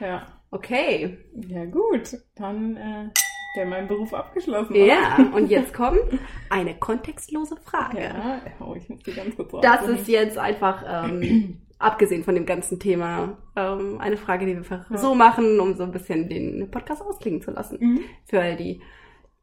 [0.00, 0.26] Ja.
[0.50, 1.18] Okay.
[1.48, 2.16] Ja, gut.
[2.36, 3.10] Dann äh,
[3.54, 4.74] wäre mein Beruf abgeschlossen.
[4.76, 6.00] Ja, und jetzt kommt
[6.50, 8.00] eine kontextlose Frage.
[8.02, 12.46] Ja, oh, ich muss die ganz kurz Das ist jetzt einfach, ähm, abgesehen von dem
[12.46, 16.70] ganzen Thema, ähm, eine Frage, die wir einfach so machen, um so ein bisschen den
[16.70, 17.76] Podcast ausklingen zu lassen.
[17.80, 18.00] Mhm.
[18.24, 18.80] Für all die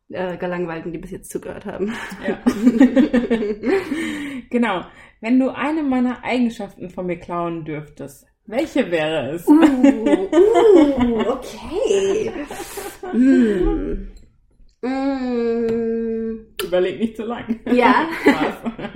[0.10, 1.94] äh, Gelangweilten, die bis jetzt zugehört haben.
[2.28, 2.40] Ja.
[4.50, 4.82] genau.
[5.22, 9.48] Wenn du eine meiner Eigenschaften von mir klauen dürftest, welche wäre es?
[9.48, 12.32] Uh, uh, okay.
[13.12, 14.12] Hm.
[14.82, 16.46] Mm.
[16.64, 17.60] Überleg nicht zu lang.
[17.72, 18.08] Ja.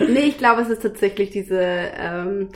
[0.00, 2.48] Nee, ich glaube, es ist tatsächlich diese, ähm,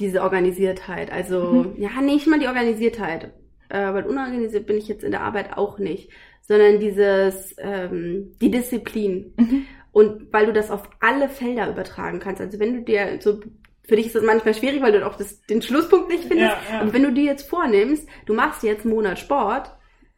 [0.00, 1.10] diese Organisiertheit.
[1.10, 3.32] Also, ja, nicht mal die Organisiertheit.
[3.68, 6.10] Äh, weil unorganisiert bin ich jetzt in der Arbeit auch nicht.
[6.48, 9.34] Sondern dieses, ähm, die Disziplin.
[9.36, 9.66] Mhm.
[9.92, 12.40] Und weil du das auf alle Felder übertragen kannst.
[12.40, 13.40] Also wenn du dir so,
[13.86, 16.52] für dich ist das manchmal schwierig, weil du auch das, den Schlusspunkt nicht findest.
[16.70, 16.80] Ja, ja.
[16.80, 19.70] Aber wenn du dir jetzt vornimmst, du machst jetzt einen Monat Sport,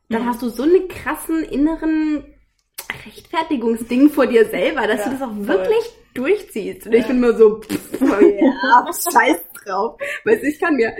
[0.08, 0.26] dann Mhm.
[0.26, 2.24] hast du so einen krassen inneren
[3.06, 5.46] Rechtfertigungsding vor dir selber, dass Ja, du das auch voll.
[5.48, 6.86] wirklich durchziehst.
[6.86, 10.00] Und ich bin immer so, pff, ja, scheiß drauf.
[10.24, 10.92] Weißt du, ich kann mir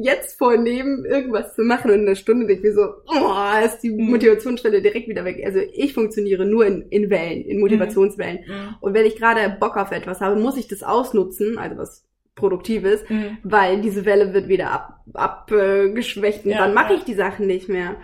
[0.00, 3.80] jetzt vornehmen, irgendwas zu machen und in einer Stunde denke ich mir so, oh, ist
[3.80, 4.10] die Mhm.
[4.10, 5.42] Motivationsstelle direkt wieder weg.
[5.44, 8.40] Also ich funktioniere nur in, in Wellen, in Motivationswellen.
[8.46, 8.74] Mhm.
[8.80, 12.04] Und wenn ich gerade Bock auf etwas habe, muss ich das ausnutzen, also was
[12.34, 13.38] Produktives, Mhm.
[13.42, 16.98] weil diese Welle wird wieder ab, abgeschwächt und Ja, dann mache ja.
[16.98, 17.96] ich die Sachen nicht mehr.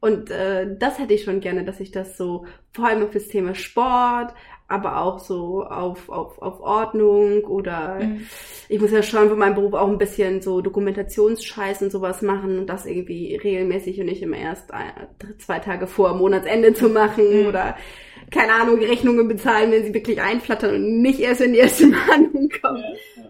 [0.00, 3.54] Und äh, das hätte ich schon gerne, dass ich das so, vor allem fürs Thema
[3.54, 4.34] Sport,
[4.72, 8.26] aber auch so auf, auf, auf Ordnung oder Mhm.
[8.68, 12.58] ich muss ja schon für meinen Beruf auch ein bisschen so Dokumentationsscheiß und sowas machen
[12.58, 14.70] und das irgendwie regelmäßig und nicht immer erst
[15.38, 17.46] zwei Tage vor Monatsende zu machen Mhm.
[17.48, 17.76] oder
[18.30, 22.48] keine Ahnung, Rechnungen bezahlen, wenn sie wirklich einflattern und nicht erst, wenn die erste Mahnung
[22.62, 22.82] kommt.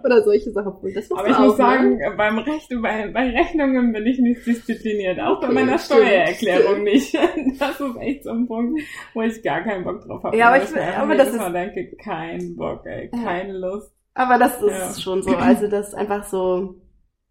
[0.04, 0.72] Oder solche Sachen.
[0.94, 2.14] Das Aber ich muss auch, sagen, ne?
[2.16, 5.20] beim Recht, bei, bei Rechnungen bin ich nicht diszipliniert.
[5.20, 7.14] Auch bei Okay, meiner stimmt, Steuererklärung nicht.
[7.58, 8.80] Das ist echt so ein Punkt,
[9.14, 10.36] wo ich gar keinen Bock drauf habe.
[10.36, 13.22] Ja, aber ich- einfach aber das Mal denke, kein Bock, ey, Ja.
[13.22, 13.92] keine Lust.
[14.14, 15.00] Aber das ist Ja.
[15.00, 15.30] schon so.
[15.36, 16.76] Also das ist einfach so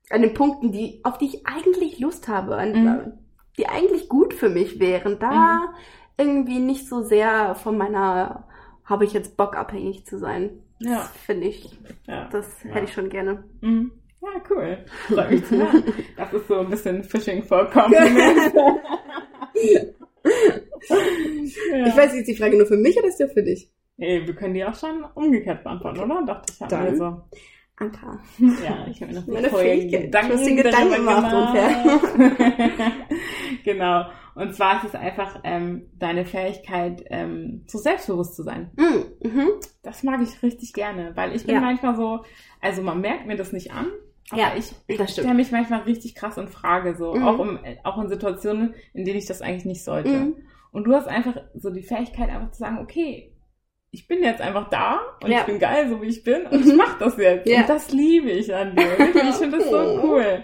[0.09, 3.13] an den Punkten, die, auf die ich eigentlich Lust habe, an, Mhm.
[3.57, 5.74] die eigentlich gut für mich wären, da
[6.17, 8.47] irgendwie nicht so sehr von meiner,
[8.86, 10.63] habe ich jetzt Bock abhängig zu sein.
[10.84, 10.97] Ja.
[10.99, 11.69] Das finde ich,
[12.07, 12.29] Ja.
[12.32, 12.71] das Ja.
[12.71, 13.43] hätte ich schon gerne.
[13.61, 13.91] Mhm.
[14.21, 14.77] Ja, cool.
[15.07, 15.84] Freut mich zu hören.
[16.17, 18.53] Das ist so ein bisschen Fishing for Compliments.
[19.53, 19.82] ja.
[21.88, 23.69] Ich weiß, ist die Frage nur für mich oder ist die auch für dich?
[23.97, 26.23] Ey, wir können die auch schon umgekehrt beantworten, oder?
[26.25, 26.99] Dachte ich, haben Dann.
[26.99, 27.25] wir
[27.82, 28.19] Anka.
[28.63, 32.13] Ja, ich habe mir noch Meine vorher Gedanken darüber gemacht, gemacht.
[33.63, 34.05] genau.
[34.36, 38.71] Und zwar ist es einfach ähm, deine Fähigkeit, ähm, so selbstbewusst zu sein.
[38.77, 39.47] Mm, mhm.
[39.84, 41.61] Das mag ich richtig gerne, weil ich bin Ja.
[41.61, 42.23] manchmal so,
[42.61, 43.88] also man merkt mir das nicht an,
[44.29, 44.73] aber Ja, ich,
[45.11, 47.23] stelle mich manchmal richtig krass in Frage, so Mhm.
[47.23, 50.09] auch, im, auch in Situationen, in denen ich das eigentlich nicht sollte.
[50.09, 50.36] Mhm.
[50.71, 53.30] Und du hast einfach so die Fähigkeit, einfach zu sagen, okay,
[53.94, 55.39] ich bin jetzt einfach da und Ja.
[55.39, 57.46] ich bin geil, so wie ich bin und ich mach das jetzt.
[57.48, 57.60] Ja.
[57.62, 58.98] Und das liebe ich an dir.
[58.98, 60.44] Wirklich, ich finde das so cool.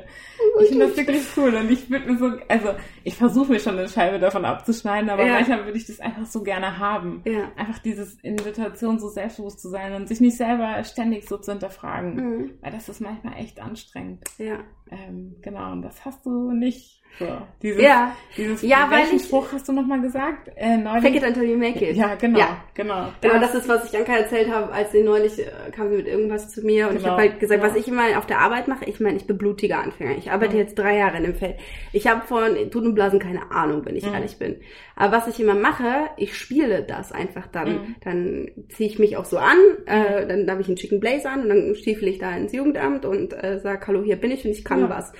[0.61, 2.75] Ich finde das wirklich cool und ich würde mir so, also
[3.05, 5.33] ich versuche mir schon eine Scheibe davon abzuschneiden, aber Ja.
[5.35, 7.21] manchmal würde ich das einfach so gerne haben.
[7.25, 7.51] Ja.
[7.55, 11.51] Einfach dieses in Situationen so selbstbewusst zu sein und sich nicht selber ständig so zu
[11.53, 12.15] hinterfragen.
[12.15, 12.51] Mhm.
[12.61, 14.25] Weil das ist manchmal echt anstrengend.
[14.37, 14.59] Ja.
[14.91, 17.01] Ähm, genau, und das hast du nicht.
[17.19, 17.25] So,
[17.63, 18.15] dieses, Ja.
[18.37, 20.51] dieses Ja, weil welchen ich- Spruch hast du nochmal gesagt?
[20.55, 21.01] Äh, neulich?
[21.03, 21.95] Fake it until you make it.
[21.97, 22.57] Ja, genau, Ja.
[22.75, 23.07] genau.
[23.21, 25.45] Genau, das ist, was ich Anka erzählt habe, als sie neulich äh,
[25.75, 27.67] kam sie mit irgendwas zu mir und ich Genau, habe halt gesagt, ja.
[27.69, 30.15] was ich immer auf der Arbeit mache, ich meine, ich bin blutiger Anfänger.
[30.17, 30.59] Ich arbeite Mhm.
[30.59, 31.55] jetzt drei Jahre in dem Feld.
[31.91, 34.13] Ich habe von Tut und Blasen keine Ahnung, wenn ich Mhm.
[34.13, 34.57] ehrlich bin.
[34.95, 37.67] Aber was ich immer mache, ich spiele das einfach dann.
[37.71, 37.95] Mhm.
[38.03, 39.57] Dann ziehe ich mich auch so an,
[39.87, 43.05] äh, dann habe ich einen schicken Blazer an und dann stiefel ich da ins Jugendamt
[43.05, 44.89] und äh, sag, hallo, hier bin ich und ich kann Ja.
[44.89, 45.13] was.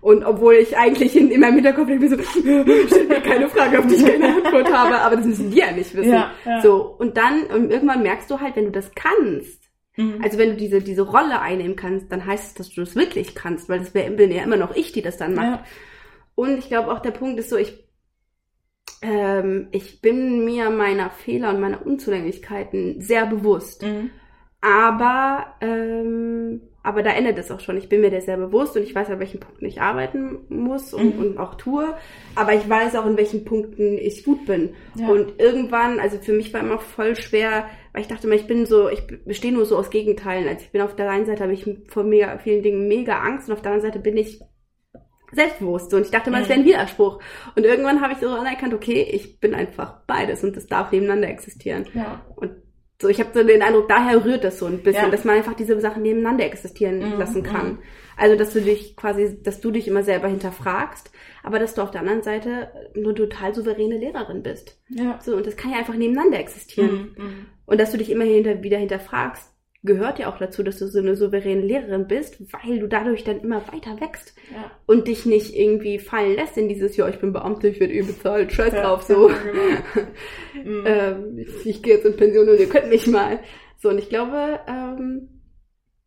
[0.00, 2.16] Und obwohl ich eigentlich in, in meinem Hinterkopf denke, so,
[2.86, 5.72] stell mir keine Frage, auf die ich keine Antwort habe, aber das müssen die ja
[5.72, 6.12] nicht wissen.
[6.12, 6.62] Ja, ja.
[6.62, 9.60] So, und dann, und irgendwann merkst du halt, wenn du das kannst,
[9.96, 10.20] Mhm.
[10.22, 13.34] also wenn du diese, diese Rolle einnehmen kannst, dann heißt es, dass du das wirklich
[13.34, 15.46] kannst, weil das bin ja immer noch ich, die das dann macht.
[15.46, 15.64] ja.
[16.34, 17.86] Und ich glaube auch der Punkt ist so, ich,
[19.02, 23.82] ähm, ich bin mir meiner Fehler und meiner Unzulänglichkeiten sehr bewusst.
[23.82, 24.10] Mhm.
[24.60, 27.76] Aber, ähm, aber da endet es auch schon.
[27.76, 30.94] Ich bin mir der sehr bewusst und ich weiß, an welchen Punkten ich arbeiten muss
[30.94, 31.22] und, Mhm.
[31.22, 31.94] und auch tue.
[32.34, 34.70] Aber ich weiß auch, in welchen Punkten ich gut bin.
[34.94, 35.08] Ja.
[35.08, 38.64] Und irgendwann, also für mich war immer voll schwer, weil ich dachte immer, ich bin
[38.66, 40.48] so, ich bestehe nur so aus Gegenteilen.
[40.48, 43.48] Also ich bin auf der einen Seite, habe ich vor mega vielen Dingen mega Angst
[43.48, 44.40] und auf der anderen Seite bin ich
[45.32, 45.92] selbstbewusst.
[45.94, 46.48] Und ich dachte immer, Mhm.
[46.48, 47.20] wäre ein Widerspruch.
[47.56, 51.28] Und irgendwann habe ich so anerkannt, okay, ich bin einfach beides und das darf nebeneinander
[51.28, 51.86] existieren.
[51.94, 52.24] ja.
[52.36, 52.52] Und
[53.00, 55.10] so, ich habe so den Eindruck, daher rührt das so ein bisschen, Ja.
[55.10, 57.66] dass man einfach diese Sachen nebeneinander existieren Mhm, lassen kann.
[57.72, 57.78] mhm.
[58.16, 61.10] Also, dass du dich quasi, dass du dich immer selber hinterfragst,
[61.42, 64.78] aber dass du auf der anderen Seite eine total souveräne Lehrerin bist.
[64.90, 65.18] Ja.
[65.22, 67.14] So, und das kann ja einfach nebeneinander existieren.
[67.16, 67.24] Mhm.
[67.24, 67.46] Mhm.
[67.64, 69.50] Und dass du dich immer hinter, wieder hinterfragst,
[69.82, 73.40] gehört ja auch dazu, dass du so eine souveräne Lehrerin bist, weil du dadurch dann
[73.40, 74.70] immer weiter wächst Ja.
[74.86, 78.02] und dich nicht irgendwie fallen lässt in dieses, ja, ich bin Beamte, ich werde eh
[78.02, 79.30] bezahlt, scheiß Ja, drauf, so.
[79.30, 80.08] ja, genau.
[80.64, 80.84] Mhm.
[80.86, 83.40] ähm, ich, ich gehe jetzt in Pension und ihr könnt mich mal.
[83.78, 85.40] So, und ich glaube, ähm,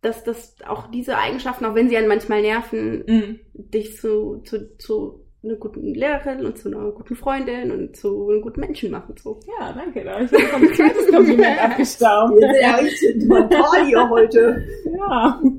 [0.02, 3.40] dass das auch diese Eigenschaften, auch wenn sie einen manchmal nerven, Mhm.
[3.54, 8.42] dich zu, zu, zu einer guten Lehrerin und zu einer guten Freundin und zu einem
[8.42, 9.16] guten Menschen machen.
[9.22, 9.40] So.
[9.60, 10.04] Ja, danke.
[10.04, 12.34] Da habe ich jetzt ein zweites Kompliment abgestaubt.
[12.62, 14.66] ja richtig total hier heute.
[14.98, 15.42] Ja.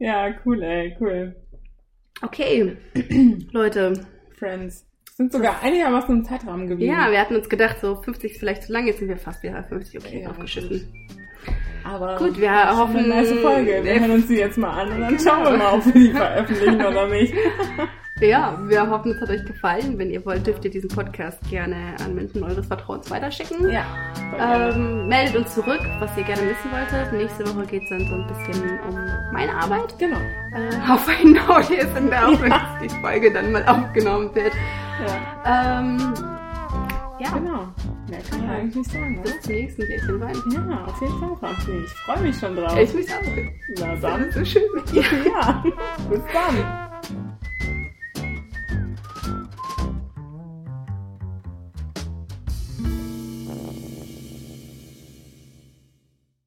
[0.00, 1.34] Ja, cool, ey, cool.
[2.22, 2.76] Okay,
[3.52, 3.94] Leute.
[4.38, 4.86] Friends.
[5.16, 6.92] Sind sogar einigermaßen im Zeitrahmen geblieben.
[6.92, 9.42] Ja, wir hatten uns gedacht, so 50 ist vielleicht zu lang, jetzt sind wir fast
[9.42, 9.98] wieder 50.
[10.00, 10.86] Okay, Ja, aufgeschissen.
[11.82, 13.80] aber Gut, wir hoffen- eine nice Folge.
[13.82, 16.12] Wir hören uns die jetzt mal an und dann schauen wir mal, ob wir die
[16.12, 17.34] veröffentlichen oder nicht.
[18.20, 19.96] Ja, wir hoffen, es hat euch gefallen.
[19.96, 23.70] Wenn ihr wollt, dürft ihr diesen Podcast gerne an Menschen eures Vertrauens weiterschicken.
[23.70, 23.84] Ja.
[24.36, 27.12] Ähm, meldet uns zurück, was ihr gerne wissen wolltet.
[27.12, 28.98] Nächste Woche geht es dann so ein bisschen um
[29.32, 29.96] meine Arbeit.
[29.98, 30.16] Genau.
[30.16, 32.52] Äh, auf einen Audio sind da auch, wenn
[32.82, 34.52] die Folge dann mal aufgenommen wird.
[35.44, 35.80] Ja.
[35.80, 35.98] Ähm,
[37.20, 37.68] ja, Genau.
[38.08, 40.36] Mehr kann man eigentlich nicht sagen, bis zum nächsten Gläschen Wein.
[40.52, 41.70] Ja, auf jeden Fall, Franzi.
[41.84, 42.78] Ich freue mich schon drauf.
[42.78, 43.20] Ich mich auch.
[43.78, 44.32] Na Dann dann.
[44.32, 44.62] so schön
[44.92, 45.02] dir.
[45.26, 45.62] Ja.
[46.10, 46.87] Bis dann.